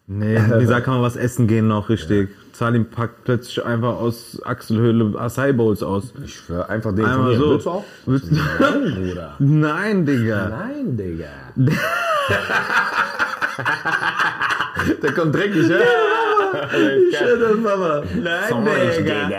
[0.06, 2.30] Nee, Nisa kann man was essen gehen noch, richtig.
[2.58, 6.12] Salim packt plötzlich einfach aus Achselhöhle Acai Bowls aus.
[6.24, 7.50] Ich schwör, einfach den Einmal so.
[7.52, 7.84] Willst du auch?
[8.06, 9.34] Willst du- Nein, Bruder.
[9.38, 10.48] Nein, Digga.
[10.48, 11.26] Nein, Digga.
[15.02, 15.78] Der kommt dreckig, ja?
[17.16, 18.02] Schöne Mama.
[18.20, 18.64] Nein,
[18.98, 19.30] Digga.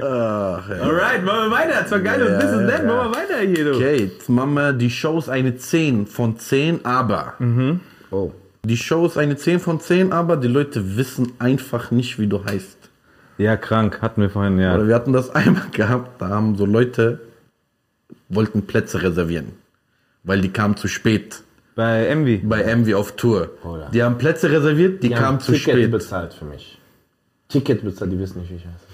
[0.00, 1.80] Alright, machen wir weiter.
[1.82, 2.86] Das war geil und this is that.
[2.86, 3.74] Machen wir weiter hier, du.
[3.74, 7.34] Okay, jetzt machen wir die Show ist eine 10 von 10, aber.
[8.10, 8.30] Oh.
[8.64, 12.44] Die Show ist eine 10 von 10, aber die Leute wissen einfach nicht, wie du
[12.44, 12.76] heißt.
[13.38, 14.02] Ja, krank.
[14.02, 14.74] Hatten wir vorhin, ja.
[14.74, 17.20] Oder wir hatten das einmal gehabt, da haben so Leute
[18.28, 19.52] wollten Plätze reservieren,
[20.24, 21.42] weil die kamen zu spät
[21.74, 22.38] Bei Envy.
[22.38, 23.50] bei MV auf Tour.
[23.64, 23.88] ja.
[23.90, 25.90] Die haben Plätze reserviert, die, Die kamen haben zu Ticket spät.
[25.90, 26.78] bezahlt für mich.
[27.48, 28.84] Ticket bezahlt, die wissen nicht, wie ich heiße.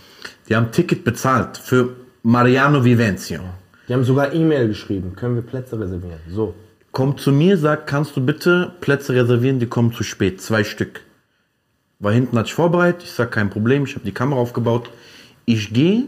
[0.48, 1.90] Die haben Ticket bezahlt für
[2.22, 3.40] Mariano Vivencio.
[3.88, 6.18] Die haben sogar E-Mail geschrieben, können wir Plätze reservieren.
[6.28, 6.54] So.
[6.94, 11.00] Kommt zu mir, sagt, kannst du bitte Plätze reservieren, die kommen zu spät, zwei Stück.
[11.98, 14.90] War hinten hatte ich vorbereitet, ich sag kein Problem, ich habe die Kamera aufgebaut.
[15.44, 16.04] Ich gehe,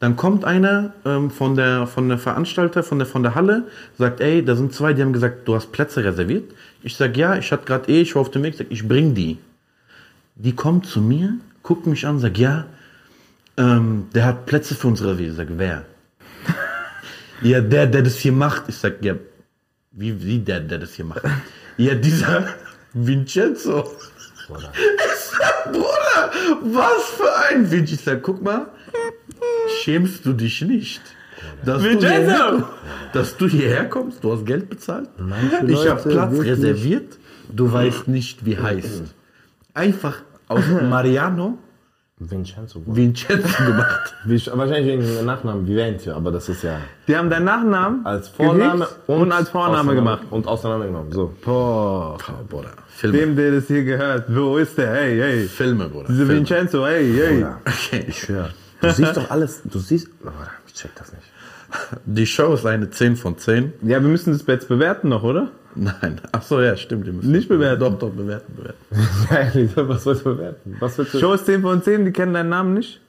[0.00, 4.20] dann kommt einer ähm, von der von der Veranstalter, von der von der Halle, sagt,
[4.20, 6.52] ey, da sind zwei, die haben gesagt, du hast Plätze reserviert.
[6.82, 9.14] Ich sag ja, ich hatte gerade eh, ich war auf dem Weg, sag, ich bring
[9.14, 9.38] die.
[10.34, 12.66] Die kommt zu mir, guckt mich an, sagt, ja,
[13.56, 15.30] ähm, der hat Plätze für uns reserviert.
[15.30, 15.86] Ich sag, wer?
[17.40, 18.64] ja, der, der das hier macht.
[18.68, 19.14] Ich sag, ja,
[19.98, 21.22] wie, wie der, der das hier macht?
[21.76, 22.48] Ja, dieser
[22.92, 23.90] Vincenzo.
[24.48, 24.48] Ich
[25.38, 26.30] sag, Bruder,
[26.62, 27.94] was für ein Vinci.
[27.94, 28.66] Ich sag, guck mal,
[29.82, 31.02] schämst du dich nicht?
[31.64, 32.68] Dass du, hierher,
[33.12, 35.08] dass du hierher kommst, du hast Geld bezahlt.
[35.66, 36.52] ich habe Platz wirklich.
[36.52, 37.18] reserviert,
[37.48, 39.02] du weißt nicht, wie heißt.
[39.74, 41.58] Einfach aus Mariano
[42.20, 42.80] Vincenzo.
[42.80, 42.96] Bruder.
[42.96, 44.14] Vincenzo gemacht.
[44.24, 48.78] Wahrscheinlich wegen dem Nachnamen Vivente, aber das ist ja Die haben deinen Nachnamen als Vorname
[48.84, 50.22] gehixt und, als Vorname gemacht.
[50.30, 51.12] Und auseinandergenommen.
[51.12, 51.32] So.
[51.44, 52.18] Boah.
[52.48, 53.18] Bruder, Filme.
[53.18, 54.24] Wem der das hier gehört?
[54.34, 54.92] Wo ist der?
[54.92, 55.46] Hey, hey.
[55.46, 56.06] Filme, Bruder.
[56.08, 56.40] Diese Filme.
[56.40, 57.46] Vincenzo, hey, hey.
[57.64, 58.04] Okay.
[58.08, 58.50] Ich schwör.
[58.80, 59.62] Du siehst doch alles.
[59.64, 60.08] Du siehst.
[60.24, 60.28] Oh,
[60.66, 61.24] ich check das nicht.
[62.06, 63.74] Die Show ist eine 10 von 10.
[63.82, 65.50] Ja, wir müssen das jetzt bewerten noch, oder?
[66.02, 66.20] Nein.
[66.32, 67.06] Ach so, ja, stimmt.
[67.06, 67.80] Die müssen Nicht bewerten.
[67.80, 68.78] Doch, doch, bewerten, bewerten.
[69.30, 70.76] Nein, was sollst du bewerten?
[70.80, 71.18] Was willst du?
[71.20, 73.00] Show ist 10 von 10, die kennen deinen Namen nicht?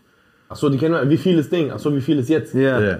[0.50, 1.72] Achso, die kennen Wie viel ist Ding?
[1.72, 2.54] Achso, wie viel ist jetzt?
[2.54, 2.80] Ja.
[2.80, 3.00] Ja,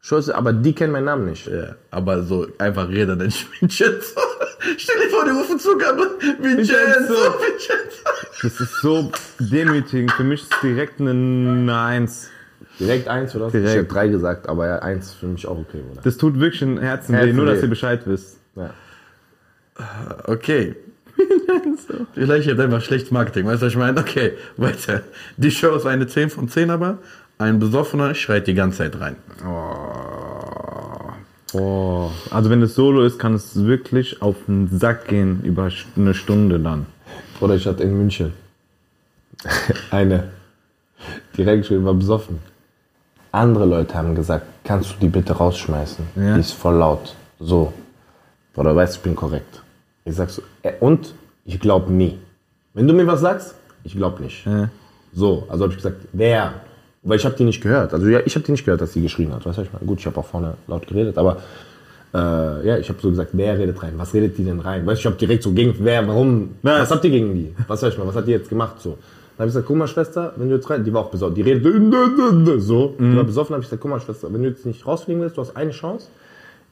[0.00, 1.46] Scheiße, aber die kennen meinen Namen nicht.
[1.46, 1.74] ja.
[1.90, 4.20] Aber so einfach reden, dann Vincenzo.
[4.78, 6.02] Stell dir vor, die rufen Zugabe.
[6.40, 7.14] Vincenzo, Vincenzo.
[7.14, 8.02] Vincenzo.
[8.42, 10.12] Das ist so demütigend.
[10.12, 12.30] Für mich ist es direkt eine, eine 1.
[12.78, 13.50] Direkt eins, oder?
[13.50, 13.70] Direkt.
[13.70, 16.02] Ich habe drei gesagt, aber ja, eins für mich auch okay, oder?
[16.02, 17.62] Das tut wirklich ein Herzen weh, Herzen nur dass weh.
[17.62, 18.38] ihr Bescheid wisst.
[18.54, 18.70] Ja.
[20.24, 20.74] Okay.
[22.14, 23.98] Vielleicht habt ihr einfach schlechtes Marketing, weißt du, was ich meine?
[23.98, 25.02] Okay, weiter.
[25.36, 26.98] Die Show ist eine 10 von 10, aber
[27.38, 29.16] ein Besoffener schreit die ganze Zeit rein.
[31.54, 32.10] Oh.
[32.30, 36.58] Also wenn es Solo ist, kann es wirklich auf den Sack gehen über eine Stunde
[36.58, 36.86] dann.
[37.40, 38.32] Oder ich hatte in München
[39.90, 40.32] eine,
[41.36, 42.40] die reingeschrieben war besoffen.
[43.32, 46.06] Andere Leute haben gesagt, kannst du die bitte rausschmeißen?
[46.16, 46.34] Ja.
[46.34, 47.14] Die ist voll laut.
[47.38, 47.72] So.
[48.54, 49.62] Oder weißt du, ich bin korrekt.
[50.06, 52.18] Ich sag so, äh, und ich glaube nie.
[52.74, 53.54] Wenn du mir was sagst,
[53.84, 54.46] ich glaube nicht.
[54.46, 54.70] Ja.
[55.12, 56.54] So, also habe ich gesagt, wer?
[57.02, 57.92] Weil ich habe die nicht gehört.
[57.92, 59.44] Also ja, ich habe die nicht gehört, dass sie geschrien hat.
[59.44, 59.84] Weißt du, ich meine?
[59.84, 61.38] Gut, ich habe auch vorne laut geredet, aber
[62.14, 63.94] äh, ja, ich habe so gesagt, wer redet rein?
[63.96, 64.86] Was redet die denn rein?
[64.86, 66.50] Weißt du, ich habe direkt so gegen, wer, warum?
[66.62, 66.82] Was?
[66.82, 67.54] Was habt ihr gegen die?
[67.66, 68.06] Was sag ich mal?
[68.06, 68.80] Was hat die jetzt gemacht?
[68.80, 68.90] So.
[68.90, 71.34] Dann habe ich gesagt, guck mal, Schwester, wenn du jetzt rein, die war auch besoffen,
[71.34, 71.64] die redet
[72.62, 75.20] so, die war besoffen, habe ich gesagt, guck mal, Schwester, wenn du jetzt nicht rausfliegen
[75.20, 76.06] willst, du hast eine Chance.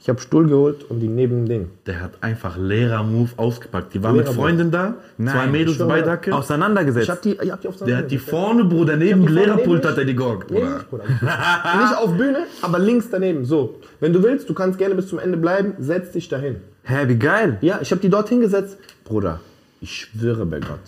[0.05, 1.71] Ich habe Stuhl geholt und die neben dem Ding.
[1.87, 3.95] Der hat einfach Lehrer-Move ausgepackt.
[3.95, 4.29] Die war mit.
[4.29, 6.35] Freundin da, zwei Mädels bei Dacke.
[6.35, 7.05] Auseinandergesetzt.
[7.05, 9.41] Ich habe die, ich hab die auf Der hat die vorne, Bruder, daneben die vorne
[9.41, 10.15] Lehrerpult neben hat er die
[10.51, 10.75] Nee, Bruder.
[10.75, 11.05] nicht, Bruder.
[11.09, 13.47] nicht auf Bühne, aber links daneben.
[13.47, 13.81] So.
[13.99, 16.57] Wenn du willst, du kannst gerne bis zum Ende bleiben, setz dich dahin.
[16.83, 17.57] Hä, wie geil.
[17.63, 18.77] Ja, ich habe die dort hingesetzt.
[19.05, 19.41] Bruder,
[19.81, 20.81] ich schwöre bei Gott.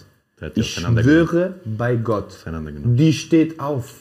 [0.42, 2.36] Der hat die Ich schwöre bei Gott.
[2.84, 3.94] Die steht auf,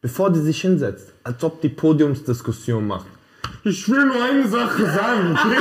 [0.00, 3.04] bevor die sich hinsetzt, als ob die Podiumsdiskussion macht.
[3.64, 5.58] Ich will nur eine Sache sagen, okay?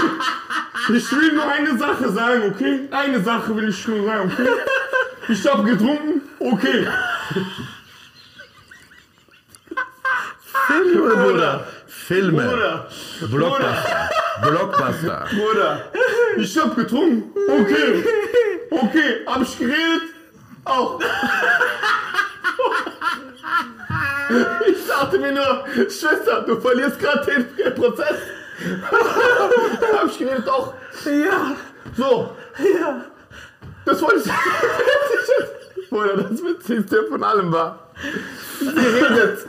[0.94, 2.88] Ich will nur eine Sache sagen, okay?
[2.92, 4.50] Eine Sache will ich nur sagen, okay?
[5.30, 6.88] Ich hab getrunken, okay.
[10.68, 11.68] Filme, Bruder.
[11.88, 12.44] Filme.
[12.44, 12.88] Bruder,
[13.32, 14.10] Blockbuster.
[14.42, 15.26] Blockbuster.
[15.30, 15.92] Bruder,
[16.36, 17.24] ich hab getrunken.
[17.48, 18.04] Okay.
[18.70, 20.04] Okay, hab ich geredet?
[20.66, 21.00] Auch.
[24.68, 28.18] Ich dachte mir nur, Schwester, du verlierst gerade den Prozess.
[29.94, 30.74] hab ich geredet auch.
[31.06, 31.56] Ja.
[31.98, 32.30] So.
[32.60, 33.06] Ja.
[33.86, 35.90] Das wollte ich.
[35.90, 37.92] Bruder, das Witzigste von allem war.
[38.60, 39.46] Sie redet.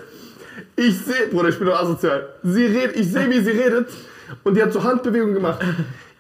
[0.77, 2.29] Ich sehe, Bruder, ich bin doch asozial.
[2.43, 3.89] Sie redet, ich sehe, wie sie redet
[4.43, 5.61] und die hat so Handbewegungen gemacht.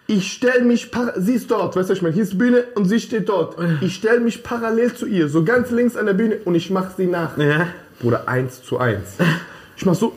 [0.06, 2.84] Ich stelle mich, sie ist dort, weißt du, ich meine, hier ist die Bühne und
[2.84, 3.56] sie steht dort.
[3.80, 6.92] Ich stelle mich parallel zu ihr, so ganz links an der Bühne und ich mache
[6.96, 7.36] sie nach.
[7.38, 7.68] Ja.
[8.04, 9.16] Bruder, eins zu eins.
[9.78, 10.12] Ich mach so.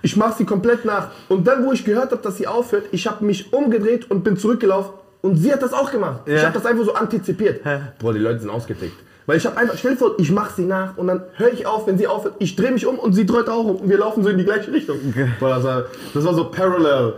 [0.00, 1.08] Ich mach sie komplett nach.
[1.28, 4.38] Und dann, wo ich gehört habe, dass sie aufhört, ich habe mich umgedreht und bin
[4.38, 4.94] zurückgelaufen.
[5.20, 6.22] Und sie hat das auch gemacht.
[6.24, 6.44] Ich Ja.
[6.44, 7.60] habe das einfach so antizipiert.
[8.00, 8.96] Boah, die Leute sind ausgetickt.
[9.26, 11.66] Weil ich habe einfach, stell dir vor, ich mache sie nach und dann höre ich
[11.66, 12.34] auf, wenn sie aufhört.
[12.40, 14.44] Ich drehe mich um und sie dreht auch um und wir laufen so in die
[14.44, 14.96] gleiche Richtung.
[15.38, 15.84] Boah, das, war,
[16.14, 17.14] das war so Parallel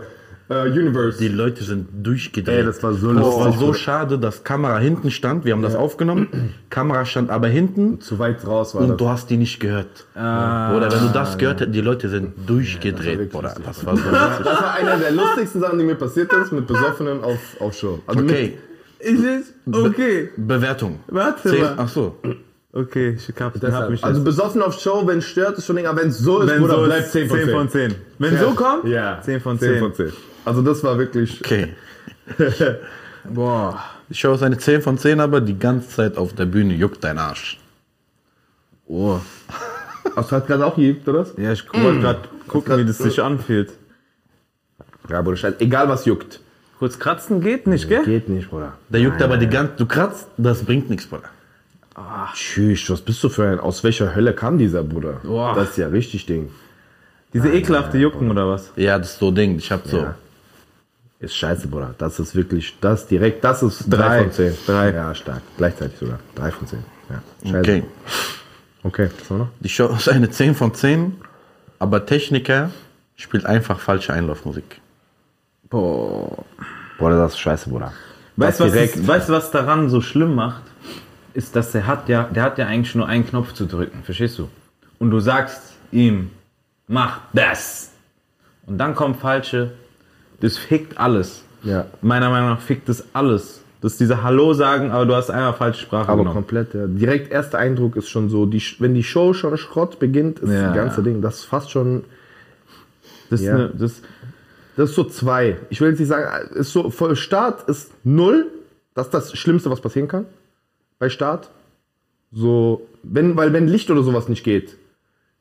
[0.49, 1.17] äh, Universe.
[1.17, 2.59] Die Leute sind durchgedreht.
[2.59, 3.43] Ey, das war so Das lustig.
[3.45, 5.43] war so schade, dass Kamera hinten stand.
[5.45, 6.27] Wir haben das aufgenommen.
[6.69, 8.97] Kamera stand aber hinten zu weit raus war und das.
[8.97, 10.05] du hast die nicht gehört.
[10.15, 13.33] Oder wenn du das gehört hättest, die Leute sind durchgedreht.
[13.33, 16.67] Oder das war so Das war eine der lustigsten Sachen, die mir passiert ist mit
[16.67, 17.99] Besoffenen auf, auf Show.
[18.07, 18.57] Also Okay,
[18.99, 19.53] Ist es?
[19.71, 20.29] Okay.
[20.37, 20.99] Bewertung.
[21.07, 21.75] Warte Zehn, mal.
[21.77, 22.15] ach so.
[22.71, 23.89] Okay, ich hab, hab Deshalb.
[23.89, 26.41] mich Also besoffen auf Show, wenn es stört, ist schon Ding, aber wenn es so
[26.41, 27.45] ist, Wenn Bruder, so bleibt ist 10 von 10.
[27.47, 27.95] 10 von 10.
[28.19, 28.39] Wenn Ja.
[28.41, 29.21] so kommt, Ja.
[29.21, 29.79] 10 von 10 10.
[29.79, 30.13] von 10.
[30.45, 31.41] Also das war wirklich...
[31.41, 31.73] Okay.
[33.29, 33.83] Boah.
[34.09, 37.03] Die Show ist eine 10 von 10, aber die ganze Zeit auf der Bühne juckt
[37.03, 37.59] dein Arsch.
[38.87, 39.19] Oh.
[40.15, 41.25] Hast du halt gerade auch geübt, oder?
[41.37, 43.73] Ja, ich wollte gerade gucken, wie das sich anfühlt.
[45.09, 45.59] Ja, Bruder, scheiße.
[45.59, 46.39] Egal was juckt.
[46.77, 48.03] Kurz kratzen geht nicht, gell?
[48.03, 48.73] Geht nicht, Bruder.
[48.89, 51.29] Der juckt aber die ganze, du kratzt, das bringt nichts, Bruder.
[52.33, 53.59] Tschüss, was bist du für ein...
[53.59, 55.21] Aus welcher Hölle kam dieser, Bruder?
[55.23, 55.55] Boah.
[55.55, 56.51] Das ist ja richtig Ding.
[57.33, 58.71] Diese ekelhafte Jucken oder was?
[58.75, 59.57] Ja, das ist so Ding.
[59.57, 59.97] Ich hab so.
[59.97, 60.15] Ja.
[61.25, 61.95] Ist scheiße, Bruder.
[61.97, 62.77] Das ist wirklich...
[62.81, 63.43] Das direkt...
[63.43, 64.21] Das ist 3 Drei.
[64.23, 64.57] von 10.
[64.67, 64.93] Drei.
[64.93, 65.41] Ja, stark.
[65.57, 66.19] Gleichzeitig sogar.
[66.35, 66.79] 3 von 10.
[67.09, 67.59] Ja, scheiße.
[67.59, 67.83] Okay.
[68.83, 69.51] Okay, was haben wir noch?
[69.59, 71.15] Die Show ist eine 10 von 10,
[71.79, 72.69] aber Techniker
[73.15, 74.79] spielt einfach falsche Einlaufmusik.
[75.69, 76.45] Boah.
[76.99, 77.91] Bruder, das ist scheiße, Bruder.
[78.35, 80.61] Weißt du, was, direkt- ist- weißt, was daran so schlimm macht?
[81.33, 84.37] Ist, dass der hat ja, der hat ja eigentlich nur einen Knopf zu drücken, verstehst
[84.37, 84.47] du?
[84.99, 86.29] Und du sagst ihm,
[86.87, 87.91] mach das.
[88.67, 89.71] Und dann kommt falsche,
[90.41, 91.43] das fickt alles.
[91.63, 91.87] Ja.
[92.01, 93.61] Meiner Meinung nach fickt das alles.
[93.81, 96.35] Das diese Hallo sagen, aber du hast einfach falsche Sprache Aber genommen.
[96.35, 96.87] komplett, ja.
[96.87, 100.67] Direkt erster Eindruck ist schon so, die, wenn die Show schon Schrott beginnt, ist Ja.
[100.67, 102.03] das ganze Ding, das ist fast schon,
[103.29, 103.55] Das, ist Ja.
[103.55, 104.01] eine, das,
[104.75, 105.57] das ist so zwei.
[105.69, 108.47] Ich will jetzt nicht sagen, ist so, voll Start ist null,
[108.93, 110.25] das ist das Schlimmste, was passieren kann.
[110.99, 111.49] Bei Start.
[112.31, 114.77] So, wenn, weil wenn Licht oder sowas nicht geht,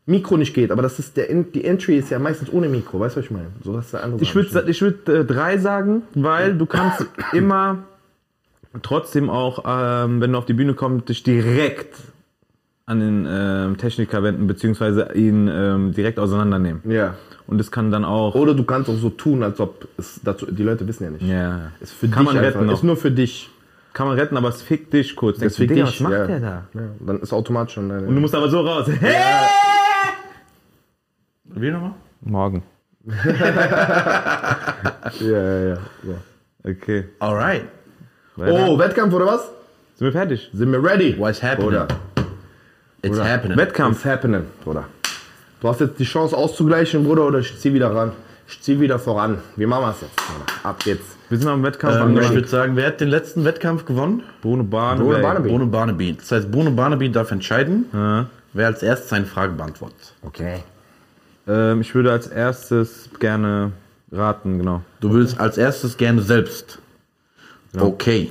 [0.06, 3.16] Mikro nicht geht, aber das ist der, die Entry ist ja meistens ohne Mikro, weißt
[3.16, 3.48] du, was ich meine?
[3.62, 7.06] So, das ist der andere Ich würde ich würd, äh, drei sagen, weil du kannst
[7.32, 7.84] immer
[8.82, 11.96] trotzdem auch, ähm, wenn du auf die Bühne kommst, dich direkt
[12.86, 16.82] an den ähm, Techniker wenden, beziehungsweise ihn ähm, direkt auseinandernehmen.
[16.86, 17.14] Ja.
[17.46, 18.34] Und das kann dann auch.
[18.34, 21.22] Oder du kannst auch so tun, als ob es dazu, die Leute wissen ja nicht.
[21.22, 21.72] Ja.
[21.80, 22.82] Ist für Kann dich man einfach, retten Ist noch.
[22.82, 23.50] nur für dich.
[23.94, 25.38] Kann man retten, aber es fickt dich kurz.
[25.38, 26.26] Du, fickt dich, was macht ja.
[26.26, 26.66] der da?
[26.74, 28.06] Ja, dann ist automatisch schon deine.
[28.06, 28.86] Und du musst aber so raus.
[29.00, 29.14] Hey!
[31.54, 31.94] Wie nochmal?
[32.22, 32.62] Morgen.
[33.06, 33.14] ja,
[35.20, 35.76] ja, ja.
[36.02, 36.16] ja.
[36.70, 37.04] Okay.
[37.20, 37.64] Alright.
[38.36, 39.42] Oh, Wettkampf oder was?
[39.96, 40.50] Sind wir fertig?
[40.52, 41.16] Sind wir ready?
[41.18, 41.68] What's happening?
[41.68, 41.86] Oder?
[43.02, 43.24] It's Bruder.
[43.30, 43.56] happening.
[43.58, 43.96] Wettkampf.
[43.96, 44.84] It's happening, Bruder.
[45.60, 48.12] Du hast jetzt die Chance auszugleichen, Bruder, oder ich zieh wieder ran.
[48.48, 49.38] Ich zieh wieder voran.
[49.56, 50.16] Wie machen wir es jetzt?
[50.16, 50.46] Bruder?
[50.68, 51.16] Ab jetzt.
[51.28, 54.22] Wir sind am Wettkampf Ähm, ich würde sagen, wer hat den letzten Wettkampf gewonnen?
[54.42, 54.98] Bruno Bahn.
[54.98, 55.48] Bruno Barnaby.
[55.48, 56.14] Bruno Barnaby.
[56.14, 58.26] Das heißt, Bruno Barnaby darf entscheiden, Ja.
[58.52, 60.14] wer als erstes seine Frage beantwortet.
[60.22, 60.62] Okay.
[61.46, 63.72] Ähm, ich würde als erstes gerne
[64.10, 64.82] raten, genau.
[65.00, 66.78] Du willst als erstes gerne selbst.
[67.76, 68.30] Okay.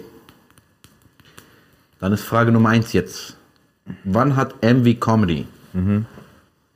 [2.00, 3.38] Dann ist Frage Nummer eins jetzt.
[4.04, 5.48] Wann hat MV Comedy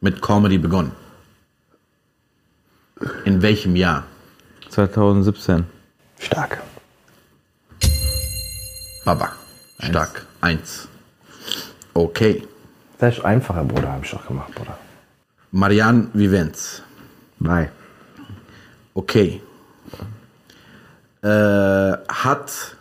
[0.02, 0.92] mit Comedy begonnen?
[3.26, 4.06] In welchem Jahr?
[4.70, 5.66] 2017.
[6.20, 6.62] Stark.
[9.06, 9.32] Baba.
[9.80, 10.26] Stark.
[10.42, 10.88] Eins.
[11.94, 12.46] Okay.
[12.98, 14.78] Das ist einfacher, Bruder, habe ich doch gemacht, Bruder.
[15.52, 16.84] Marianne Vivenz.
[17.40, 17.70] Nein.
[18.94, 19.42] Okay.
[21.22, 22.76] Äh, hat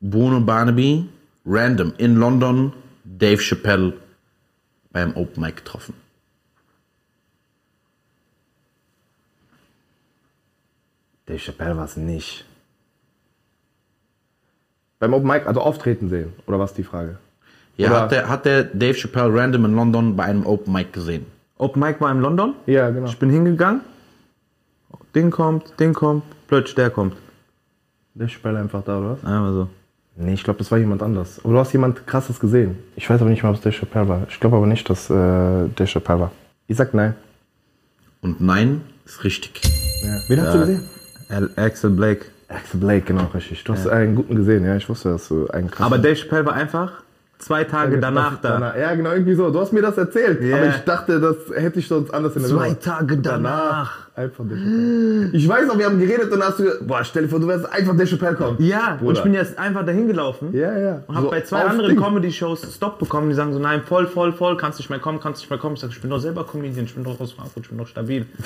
[0.00, 1.08] Bruno Barnaby
[1.44, 2.72] random in London
[3.04, 3.94] Dave Chappelle
[4.90, 5.94] beim Open Mic getroffen?
[11.26, 12.44] Dave Chappelle war es nicht.
[14.98, 17.18] Beim Open Mic, also auftreten sehen, oder was die Frage?
[17.76, 20.92] Ja, Oder- hat der, hat der Dave Chappelle random in London bei einem Open Mic
[20.92, 21.26] gesehen?
[21.58, 22.54] Open Mic war in London.
[22.66, 23.06] Ja, genau.
[23.06, 23.80] Ich bin hingegangen.
[25.14, 27.14] Ding kommt, Ding kommt, plötzlich der kommt.
[28.14, 29.24] Der Spell einfach da, oder was?
[29.24, 29.68] Einmal so.
[30.16, 31.40] Nee, ich glaube, das war jemand anders.
[31.44, 32.78] Aber du hast jemand krasses gesehen.
[32.96, 34.26] Ich weiß aber nicht mal, ob es Dave Chappelle war.
[34.30, 36.32] Ich glaube aber nicht, dass äh, Dave Chappelle war.
[36.66, 37.14] Ich sag nein.
[38.22, 39.60] Und nein, ist richtig.
[40.02, 40.18] Ja.
[40.28, 40.88] Wen hast du gesehen?
[41.28, 42.26] Al- Axel Blake.
[42.48, 43.64] Axel Blake, genau, richtig.
[43.64, 44.76] Du hast einen guten gesehen, ja.
[44.76, 45.84] Ich wusste, dass du einen krassen...
[45.84, 47.02] Aber Dave Chappelle war einfach
[47.38, 48.74] zwei Tage danach da.
[48.76, 49.50] Ja, genau, irgendwie so.
[49.50, 50.42] Du hast mir das erzählt.
[50.42, 50.56] Ja.
[50.56, 52.80] Aber ich dachte, das hätte ich sonst anders in der Zwei Erinnerung.
[52.82, 54.06] Tage danach.
[54.16, 55.30] Einfach Dave Chappelle.
[55.34, 57.46] Ich weiß noch, wir haben geredet und hast du gesagt, boah, stell dir vor, du
[57.48, 58.56] wärst einfach Dave Chappelle kommen.
[58.60, 59.12] Ja, und Bruder.
[59.18, 60.54] ich bin jetzt einfach dahin gelaufen.
[60.54, 61.02] Ja, ja.
[61.06, 61.96] Und hab So bei zwei anderen.
[61.96, 65.42] Comedy-Shows Stopp bekommen, die sagen so, nein, voll, voll, voll, kannst nicht mehr kommen, kannst
[65.42, 65.74] nicht mehr kommen.
[65.74, 67.86] Ich sag, ich bin doch selber Comedian, ich bin doch aus Frankfurt, ich bin doch
[67.86, 68.24] stabil.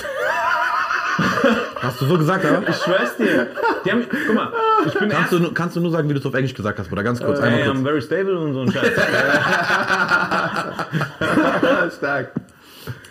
[1.80, 2.62] Hast du so gesagt, oder?
[2.68, 3.46] Ich schwör's dir.
[3.84, 4.52] Die haben, guck mal,
[4.86, 6.78] ich bin Kannst du, nur- kannst du nur sagen, wie du es auf Englisch gesagt
[6.78, 7.02] hast, Bruder?
[7.02, 7.82] Ganz kurz, Ey, einmal I'm kurz.
[7.82, 8.92] very stable und so ein Scheiß.
[11.96, 12.32] Stark.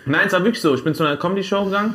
[0.06, 0.74] Nein, es war wirklich so.
[0.74, 1.94] Ich bin zu einer Comedy-Show gegangen,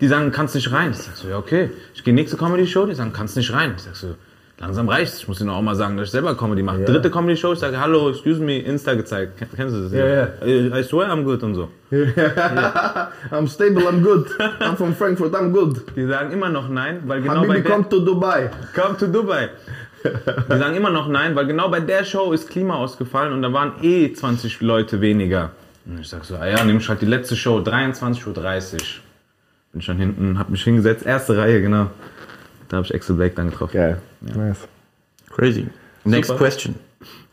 [0.00, 0.92] die sagen, kannst nicht rein.
[0.92, 1.70] Ich sag so, ja, okay.
[1.94, 3.74] Ich gehe nächste Comedy-Show, die sagen, kannst nicht rein.
[3.76, 4.14] Ich sag so,
[4.58, 5.18] langsam reicht's.
[5.18, 6.84] Ich muss ihnen auch mal sagen, dass ich selber Comedy mache.
[6.84, 9.36] Dritte Comedy-Show, ich sage, hallo, excuse me, Insta gezeigt.
[9.38, 9.92] Ken- Kennst du das?
[9.92, 10.28] Ja, ja.
[10.78, 11.68] I swear I'm good und so.
[11.92, 14.28] I'm stable, I'm good.
[14.60, 15.82] I'm from Frankfurt, I'm good.
[15.96, 17.72] Die sagen immer noch nein, weil genau bei Habibi, der...
[17.72, 18.50] come to Dubai.
[18.74, 19.50] Come to Dubai.
[20.04, 23.52] Die sagen immer noch nein, weil genau bei der Show ist Klima ausgefallen und da
[23.52, 25.50] waren eh 20 Leute weniger.
[25.84, 28.26] Und ich sag so, ah ja, nehme ich halt die letzte Show, 23.30
[28.74, 28.80] Uhr.
[29.72, 31.90] Bin schon hinten, hab mich hingesetzt, erste Reihe, genau.
[32.68, 33.74] Da habe ich Axel Blake dann getroffen.
[33.74, 34.00] Geil.
[34.20, 34.66] Nice.
[35.30, 35.68] Crazy.
[36.04, 36.38] Next Super.
[36.38, 36.74] question.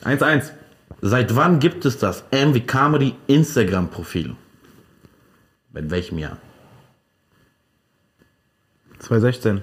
[0.03, 0.51] 1-1.
[1.01, 4.35] Seit wann gibt es das MV Comedy Instagram-Profil?
[5.75, 6.37] In welchem Jahr?
[8.99, 9.61] 2016.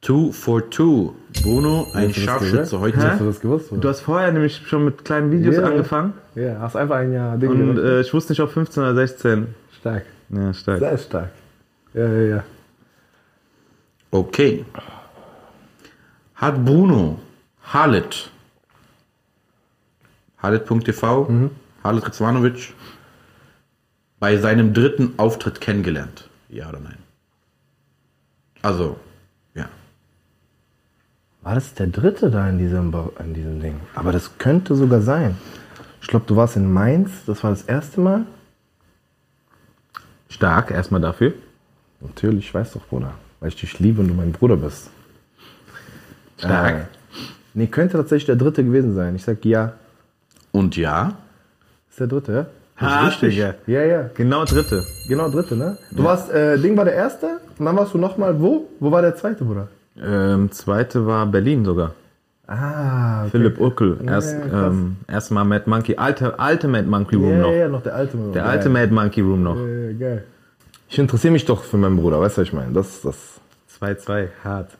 [0.00, 1.12] 242.
[1.42, 2.82] Bruno, ein Hast du das Scharfschütze gesagt?
[2.82, 2.98] heute.
[3.10, 3.72] Hast du das gewusst?
[3.72, 3.80] Oder?
[3.80, 5.64] Du hast vorher nämlich schon mit kleinen Videos Ja.
[5.64, 8.94] angefangen Ja, hast einfach ein Jahr Ding und äh, ich wusste nicht, ob 15 oder
[8.94, 9.54] 16.
[9.80, 10.04] Stark.
[10.30, 10.78] Ja, stark.
[10.78, 11.30] Sehr stark.
[11.94, 12.44] Ja, ja, ja.
[14.14, 14.64] Okay.
[16.36, 17.18] Hat Bruno
[17.72, 18.30] Halit,
[20.40, 21.50] Halit.tv, Mhm.
[21.82, 22.74] Halit Rizvanovic,
[24.20, 26.28] bei seinem dritten Auftritt kennengelernt?
[26.48, 26.98] Ja oder nein?
[28.62, 29.00] Also,
[29.54, 29.68] ja.
[31.42, 33.80] War das der dritte da in diesem, in diesem Ding?
[33.96, 35.36] Aber das könnte sogar sein.
[36.00, 38.26] Ich glaube, du warst in Mainz, das war das erste Mal.
[40.28, 41.32] Stark, erstmal dafür.
[42.00, 43.14] Natürlich, ich weiß doch, Bruder.
[43.44, 44.88] Weil ich dich liebe und du mein Bruder bist.
[46.38, 46.74] Stark.
[46.74, 46.80] Äh,
[47.52, 49.14] nee, könnte tatsächlich der dritte gewesen sein.
[49.16, 49.74] Ich sag ja.
[50.50, 51.12] Und ja,
[51.90, 52.46] Ist der dritte, ja?
[52.78, 53.52] Ah, Digga.
[53.66, 54.08] Ja, ja.
[54.14, 54.82] Genau dritte.
[55.08, 55.76] Genau, dritte, ne?
[55.90, 58.66] Du warst, äh, Ding war der erste und dann warst du nochmal wo?
[58.80, 59.68] Wo war der zweite, Bruder?
[60.02, 61.92] Ähm, zweite war Berlin sogar.
[62.46, 63.30] Ah, okay.
[63.32, 63.98] Philipp Uckel.
[64.06, 65.96] Erst, Ja, ähm, erstmal Mad Monkey.
[65.98, 67.52] Alte, alte Mad Monkey Room Ja, noch.
[67.52, 68.16] ja, noch der alte.
[68.32, 69.56] Der alte Mad Monkey Room noch.
[69.56, 70.24] Ja, ja, geil.
[70.94, 72.72] Ich interessiere mich doch für meinen Bruder, weißt du, was ich meine?
[72.72, 73.16] Das, das.
[73.80, 74.78] 2-2, hart.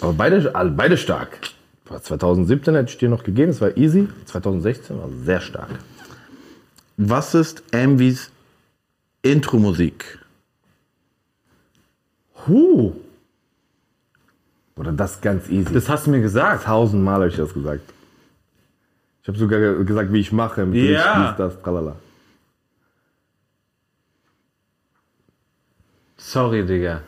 [0.00, 1.38] Aber beide, alle- beide stark.
[1.88, 4.08] 2017 hätte ich dir noch gegeben, es war easy.
[4.24, 5.68] 2016 war sehr stark.
[6.96, 8.32] was ist MVs
[9.22, 10.18] Intro-Musik?
[12.48, 12.92] Huh,
[14.74, 15.72] Oder das ganz easy.
[15.72, 16.64] das hast du mir gesagt.
[16.64, 17.82] Tausendmal habe ich das gesagt.
[19.22, 20.66] Ich habe sogar ge- gesagt, wie ich mache.
[20.66, 21.28] Mit Ja.
[21.28, 21.94] Dies, das, tralala.
[26.24, 27.00] Sorry, Digga.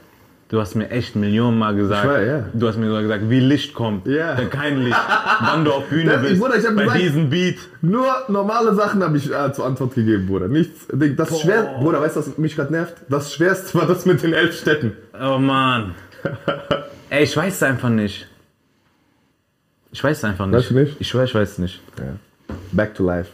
[0.48, 2.04] Du hast mir echt Millionen Mal gesagt.
[2.04, 2.44] Ich weiß, ja.
[2.52, 4.06] Du hast mir sogar gesagt, wie Licht kommt.
[4.06, 4.36] Ja.
[4.36, 4.96] Wenn kein Licht.
[5.40, 6.40] Wann du auf Bühne bist.
[6.40, 7.56] Bruder, ich hab bei gesagt- diesem Beat.
[7.80, 10.48] Nur normale Sachen habe ich äh, zur Antwort gegeben, Bruder.
[10.48, 10.86] Nichts.
[11.16, 12.94] Das schwer, Bruder, weißt du, was mich gerade nervt?
[13.08, 14.92] Das Schwerste war das mit den elf Städten.
[15.18, 15.94] Oh Mann.
[17.10, 18.28] Ey, ich weiß es einfach nicht.
[19.92, 20.56] Ich weiß es einfach nicht.
[20.56, 20.96] Weißt du nicht?
[21.00, 21.80] Ich schwör, ich weiß es nicht.
[22.72, 23.30] Back to life.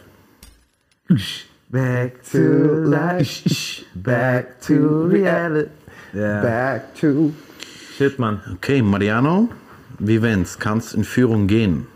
[1.71, 2.37] Back to
[2.83, 3.85] life.
[3.95, 5.69] Back to reality.
[6.13, 6.41] Ja.
[6.41, 7.31] Back to.
[7.95, 8.41] Shit, Mann.
[8.55, 9.47] Okay, Mariano,
[9.97, 11.87] Vivens, kannst in Führung gehen.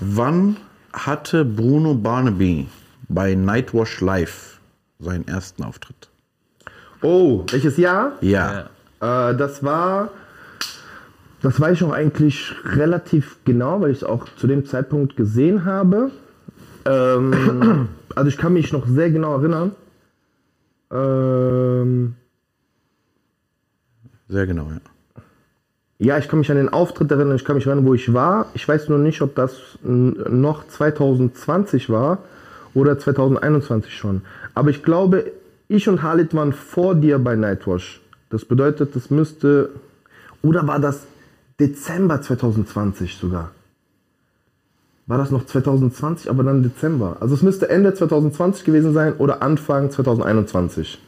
[0.00, 0.58] Wann
[0.92, 2.68] hatte Bruno Barnaby
[3.08, 4.60] bei Nightwash Live
[4.98, 6.10] seinen ersten Auftritt?
[7.00, 8.12] Oh, welches Jahr?
[8.20, 8.68] Ja.
[9.00, 10.10] Äh, das war.
[11.40, 15.64] Das weiß ich auch eigentlich relativ genau, weil ich es auch zu dem Zeitpunkt gesehen
[15.64, 16.10] habe.
[16.84, 19.72] Ähm, also ich kann mich noch sehr genau erinnern.
[20.90, 22.14] Ähm,
[24.28, 24.80] Sehr genau, ja.
[25.98, 28.46] ja, ich kann mich an den Auftritt erinnern, ich kann mich erinnern, wo ich war.
[28.54, 32.18] Ich weiß nur nicht, ob das noch 2020 war
[32.74, 34.22] oder 2021 schon.
[34.54, 35.32] Aber ich glaube,
[35.68, 38.00] ich und Halit waren vor dir bei Nightwash.
[38.30, 39.70] Das bedeutet, das müsste.
[40.42, 41.06] Oder war das
[41.60, 43.50] Dezember 2020 sogar?
[45.08, 47.16] War das noch 2020, aber dann Dezember.
[47.20, 51.00] Also es müsste Ende 2020 gewesen sein oder Anfang 2021.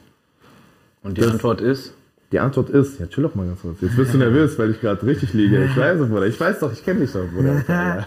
[1.03, 1.93] Und die Antwort ist?
[2.33, 3.81] Die Antwort ist, ja chill doch mal ganz kurz.
[3.81, 5.65] Jetzt bist du nervös, weil ich gerade richtig liege.
[5.65, 6.27] Ich weiß es, Bruder.
[6.27, 7.65] Ich weiß doch, ich kenne dich doch, Bruder.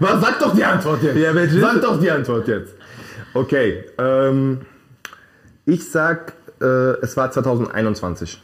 [0.00, 1.16] Was, sag doch die Antwort jetzt.
[1.16, 1.32] Ja?
[1.60, 2.74] Sag doch die Antwort jetzt.
[3.32, 4.62] Okay, ähm,
[5.64, 8.42] ich sag, äh, es war 2021.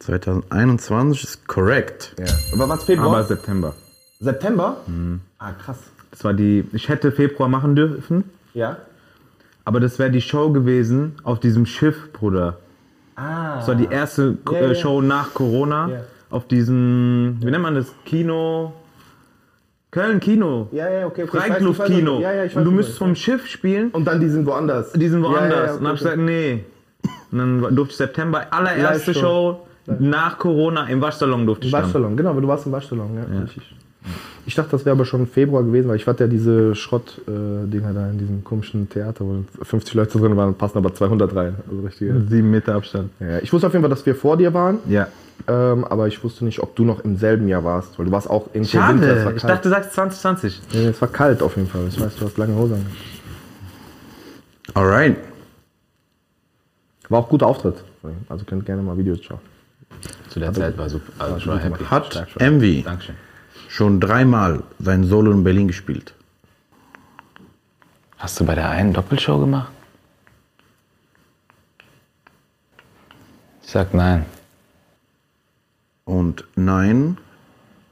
[0.00, 2.14] 2021 ist korrekt.
[2.18, 2.26] Ja.
[2.54, 3.08] Aber was Februar?
[3.08, 3.74] Aber September.
[4.18, 4.76] September?
[5.40, 5.78] Ah, krass.
[6.10, 6.64] Das war die.
[6.72, 8.76] Ich hätte Februar machen dürfen, Ja.
[9.64, 12.58] aber das wäre die Show gewesen auf diesem Schiff, Bruder.
[13.16, 13.56] Ah.
[13.56, 14.74] Das war die erste Ja, äh, ja.
[14.74, 15.88] Show nach Corona.
[15.88, 16.00] Ja.
[16.28, 17.92] Auf diesem, wie nennt man das?
[18.04, 18.74] Kino.
[19.90, 20.68] Köln Kino.
[20.70, 21.24] Ja, ja, okay.
[21.24, 21.38] okay.
[21.38, 22.20] Freikluftkino.
[22.20, 23.90] Ja, ja, ich weiß, Und du müsstest vom Schiff spielen.
[23.90, 24.92] Und dann die sind woanders.
[24.92, 25.50] Die sind woanders.
[25.50, 26.64] Ja, ja, ja, und dann hab ich okay, gesagt, nee.
[27.32, 29.14] Und dann durfte ich September, allererste.
[29.14, 29.66] Show
[29.98, 31.84] nach Corona im Waschsalon durfte ich dann.
[31.84, 33.40] Waschsalon, genau, du warst im Waschsalon, ja.
[33.40, 33.74] Richtig.
[34.46, 38.10] Ich dachte, das wäre aber schon Februar gewesen, weil ich hatte ja diese Schrott-Dinger da
[38.10, 41.54] in diesem komischen Theater, wo 50 Leute drin waren, passen aber 200 rein.
[41.70, 42.20] Also richtige.
[42.28, 43.10] Sieben Meter Abstand.
[43.20, 45.06] Ja, ich wusste auf jeden Fall, dass wir vor dir waren, Ja.
[45.46, 48.28] ähm, aber ich wusste nicht, ob du noch im selben Jahr warst, weil du warst
[48.30, 49.36] auch irgendwo Winter, es war Schade.
[49.36, 50.62] Ich dachte, du sagst 2020.
[50.72, 51.82] nee, es war kalt auf jeden Fall.
[51.88, 52.86] Ich weiß, du hast lange Hose an.
[54.74, 55.16] Alright.
[57.08, 57.74] War auch guter Auftritt.
[58.28, 59.40] Also könnt gerne mal Videos schauen.
[60.28, 61.12] Zu der Zeit war super.
[61.18, 61.84] Also war happy.
[61.84, 63.16] Hat Envy Dankeschön.
[63.70, 66.12] Schon dreimal sein Solo in Berlin gespielt?
[68.18, 69.72] Hast du bei der einen Doppelshow gemacht?
[73.62, 74.26] Ich sag nein.
[76.04, 77.16] Und nein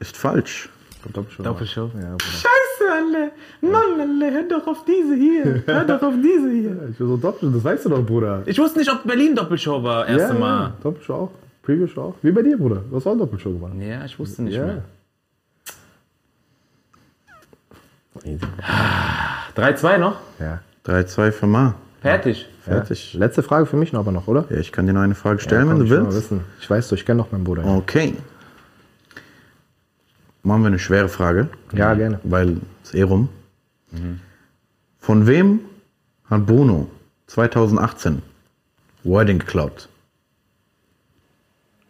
[0.01, 0.69] ist falsch.
[1.13, 1.45] Doppelshow.
[1.45, 2.19] Ja, Bruder.
[2.25, 3.31] Scheiße, alle.
[3.61, 5.63] Mann, alle, hör doch auf diese hier.
[5.65, 6.89] Hör doch auf diese hier.
[6.93, 8.43] Ich war so Doppel, das weißt du doch, Bruder.
[8.47, 10.61] Ich wusste nicht, ob Berlin Doppelshow war, erste ja, Mal.
[10.61, 11.31] Ja, Doppelshow auch.
[11.63, 12.15] Preview-Show auch.
[12.23, 12.83] Wie bei dir, Bruder.
[12.91, 13.75] Du hast auch Doppelshow gemacht.
[13.79, 14.67] Ja, ich wusste nicht Ja.
[14.67, 14.85] mehr.
[19.57, 20.17] 3-2 noch?
[20.39, 20.61] ja.
[20.87, 21.75] 3-2 für Ma.
[22.01, 22.49] Fertig.
[22.63, 23.13] Fertig.
[23.15, 24.45] Letzte Frage für mich noch aber noch, oder?
[24.49, 26.17] Ja, ich kann dir noch eine Frage stellen, Komm, wenn ich du willst.
[26.17, 26.45] Wissen.
[26.61, 27.65] Ich weiß doch, ich kenne doch meinen Bruder.
[27.67, 28.15] Okay.
[30.43, 31.49] Machen wir eine schwere Frage.
[31.73, 32.21] Ja, gerne.
[32.23, 33.29] Weil es eh rum.
[34.99, 35.61] Von wem
[36.31, 36.89] hat Bruno
[37.27, 38.23] 2018
[39.05, 39.89] Wording geklaut?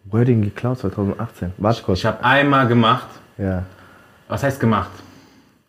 [0.07, 1.53] Wording geklaut 2018.
[1.59, 1.99] Warte kurz.
[1.99, 3.07] Ich habe einmal gemacht.
[3.37, 3.64] Ja,
[4.29, 4.91] Was heißt gemacht?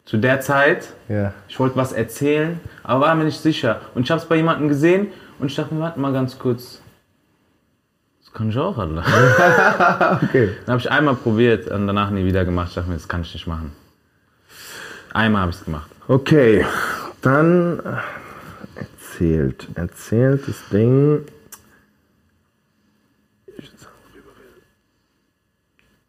[0.09, 1.35] Zu der Zeit, ja.
[1.47, 3.79] ich wollte was erzählen, aber war mir nicht sicher.
[3.93, 6.81] Und ich habe es bei jemandem gesehen und ich dachte mir, warte mal ganz kurz.
[8.19, 9.03] Das kann ich auch, Alter.
[10.23, 10.55] Okay.
[10.65, 12.69] Dann habe ich einmal probiert und danach nie wieder gemacht.
[12.69, 13.71] Ich dachte mir, das kann ich nicht machen.
[15.13, 15.91] Einmal habe ich es gemacht.
[16.07, 16.65] Okay.
[17.21, 19.67] Dann äh, erzählt.
[19.75, 21.23] Erzählt das Ding.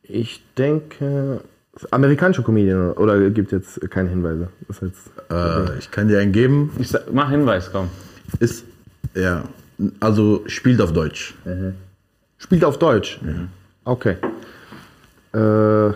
[0.05, 1.43] Ich denke.
[1.91, 4.49] Amerikanische Comedian oder gibt jetzt keine Hinweise?
[4.69, 6.73] Das ist jetzt, Äh, ich kann dir einen geben.
[6.79, 7.89] Ich sag, mach Hinweis, komm.
[8.39, 8.65] Ist,
[9.15, 9.45] ja,
[9.99, 11.35] also spielt auf Deutsch.
[12.39, 13.21] Spielt auf Deutsch.
[13.85, 14.17] Okay.
[15.33, 15.93] Äh,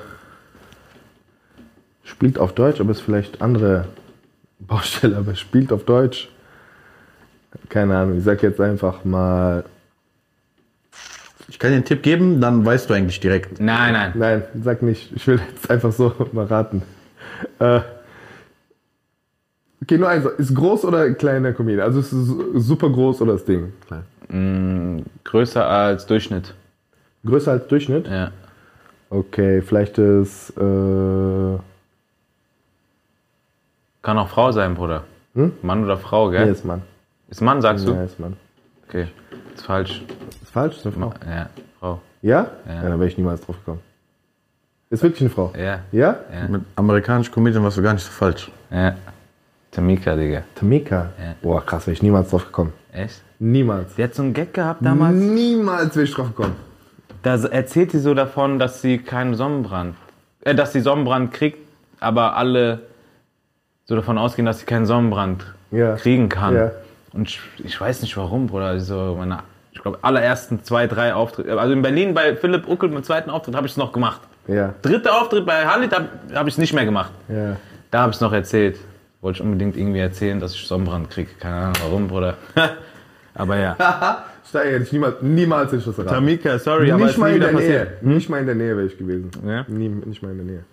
[2.05, 3.87] spielt auf Deutsch, aber ist vielleicht andere
[4.61, 6.29] Baustelle, aber spielt auf Deutsch.
[7.69, 9.65] Keine Ahnung, ich sag jetzt einfach mal.
[11.49, 13.61] Ich kann dir einen Tipp geben, dann weißt du eigentlich direkt.
[13.61, 14.13] Nein, nein.
[14.15, 15.13] Nein, sag nicht.
[15.15, 16.83] Ich will jetzt einfach so mal raten.
[17.59, 17.81] Äh,
[19.83, 20.25] okay, nur eins.
[20.39, 21.83] Ist groß oder kleiner Comedian?
[21.87, 23.73] Also ist es su- super groß oder das Ding?
[23.87, 25.05] Klein.
[25.25, 26.55] Größer als Durchschnitt.
[27.27, 28.09] Größer als Durchschnitt?
[28.09, 28.31] Ja.
[29.11, 30.51] Okay, vielleicht ist.
[30.57, 30.61] Äh,
[34.03, 35.05] Kann auch Frau sein, Bruder.
[35.63, 36.47] Mann oder Frau, gell?
[36.47, 36.83] nee, ist Mann.
[37.29, 37.93] Ist Mann, sagst du?
[37.93, 38.37] Ja, ist Mann.
[38.89, 39.09] Okay.
[39.65, 40.03] Ist falsch.
[40.43, 41.15] Ist falsch, ist eine Frau.
[41.27, 41.49] Ja,
[41.81, 42.01] Frau.
[42.21, 42.47] Ja?
[42.69, 42.75] Ja.
[42.75, 43.81] Ja, da wäre ich niemals drauf gekommen.
[44.91, 45.55] Ist wirklich eine Frau?
[45.57, 45.81] Ja.
[45.91, 46.17] Ja?
[46.31, 46.49] Ja.
[46.51, 48.51] Mit amerikanischen Comedian warst du gar nicht so falsch.
[48.71, 48.95] Ja.
[49.71, 50.43] Tamika, Digga.
[50.55, 51.09] Tamika?
[51.19, 51.35] Ja.
[51.41, 52.75] Boah, krass, wäre ich niemals drauf gekommen.
[52.93, 53.23] Echt?
[53.39, 53.95] Niemals.
[53.95, 55.17] Die hat so einen Gag gehabt damals.
[55.17, 56.57] Niemals wäre ich drauf gekommen.
[57.23, 59.97] Da erzählt sie so davon, dass sie keinen Sonnenbrand,
[60.43, 61.57] äh, dass sie Sonnenbrand kriegt,
[62.01, 62.81] aber alle
[63.87, 65.97] so davon ausgehen, dass sie keinen Sonnenbrand Ja.
[65.97, 66.55] kriegen kann.
[66.55, 66.71] Ja.
[67.15, 68.67] Und ich, ich weiß nicht warum, Bruder.
[68.67, 69.39] Also meine,
[69.75, 71.59] ich glaube, allerersten zwei, drei Auftritte.
[71.59, 74.21] Also in Berlin bei Philipp Uckel beim zweiten Auftritt habe ich es noch gemacht.
[74.47, 74.75] Ja.
[74.83, 77.13] Dritter Auftritt bei Halit habe hab ich es nicht mehr gemacht.
[77.29, 77.57] Ja.
[77.91, 78.79] Da habe ich es noch erzählt.
[79.21, 81.31] Wollte ich unbedingt irgendwie erzählen, dass ich Sonnenbrand kriege.
[81.41, 82.37] Keine Ahnung warum, Bruder.
[83.35, 83.77] aber ja.
[84.49, 86.15] Steig hätte ich niemals, niemals ich das erraten.
[86.15, 87.87] Tamika, sorry, nicht mal in der Nähe.
[88.03, 89.31] Nicht mal in der Nähe wäre ich gewesen.
[89.47, 89.65] Ja?
[89.67, 90.65] Nie, nicht mal in der Nähe.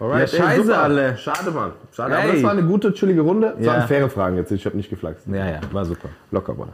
[0.00, 0.82] Ja, scheiße, super.
[0.82, 1.16] alle.
[1.18, 1.72] Schade, Mann.
[1.92, 2.32] Schade, aber Ey.
[2.34, 3.54] das war eine gute, chillige Runde.
[3.56, 3.72] Das Ja.
[3.72, 4.50] waren faire Fragen jetzt.
[4.50, 5.26] Ich habe nicht geflaxt.
[5.26, 6.08] Ja, ja, war super.
[6.30, 6.72] Locker, Bruder.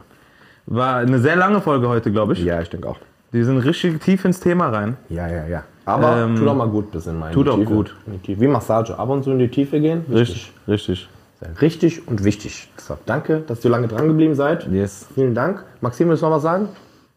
[0.67, 2.43] War eine sehr lange Folge heute, glaube ich.
[2.43, 2.97] Ja, ich denke auch.
[3.33, 4.97] Die sind richtig tief ins Thema rein.
[5.09, 5.63] Ja, ja, ja.
[5.85, 7.73] Aber Ähm, tut auch mal gut bisschen mal in tut die auch Tiefe.
[7.73, 7.95] gut.
[8.25, 8.97] Wie Massage.
[8.97, 10.05] Ab und zu in die Tiefe gehen.
[10.11, 11.09] Richtig, richtig.
[11.39, 12.67] Sehr Richtig und wichtig.
[12.77, 14.67] Deshalb danke, dass ihr lange dran geblieben seid.
[14.71, 15.07] Yes.
[15.13, 15.63] Vielen Dank.
[15.81, 16.69] Maxim, willst du noch was sagen?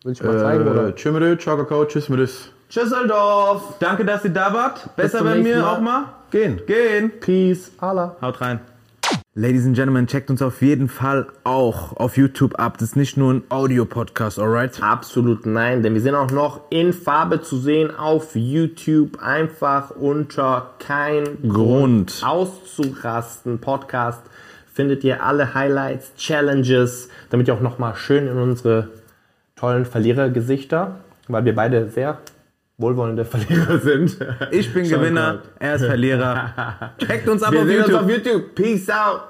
[0.05, 0.69] Willst du mal zeigen?
[0.69, 0.89] Oder?
[0.89, 2.29] Äh, Tschüss mit dir, ciao, Kakao, tschüss mit dir.
[2.75, 3.75] Düsseldorf.
[3.81, 4.95] Danke, dass ihr da wart.
[4.95, 5.65] Besser mir Mal.
[5.65, 6.05] auch mal.
[6.31, 6.61] Gehen.
[6.67, 7.11] Gehen.
[7.19, 7.73] Peace.
[7.79, 8.15] Allah.
[8.23, 8.61] Haut rein.
[9.41, 12.76] Ladies and Gentlemen, checkt uns auf jeden Fall auch auf YouTube ab.
[12.76, 14.82] Das ist nicht nur ein Audio-Podcast, alright?
[14.82, 19.22] Absolut nein, denn wir sind auch noch in Farbe zu sehen auf YouTube.
[19.22, 22.20] Einfach unter kein Grund.
[22.22, 23.61] auszurasten.
[23.61, 24.20] Podcast
[24.74, 28.88] findet ihr alle Highlights, Challenges, damit ihr auch nochmal schön in unsere
[29.57, 30.97] tollen Verlierergesichter,
[31.28, 32.18] weil wir beide sehr
[32.76, 34.18] wohlwollende Verlierer sind.
[34.51, 36.93] Ich bin Gewinner, er ist Verlierer.
[36.99, 38.03] Checkt uns ab Wir auf sehen uns YouTube.
[38.03, 38.55] auf YouTube.
[38.55, 39.30] Peace out.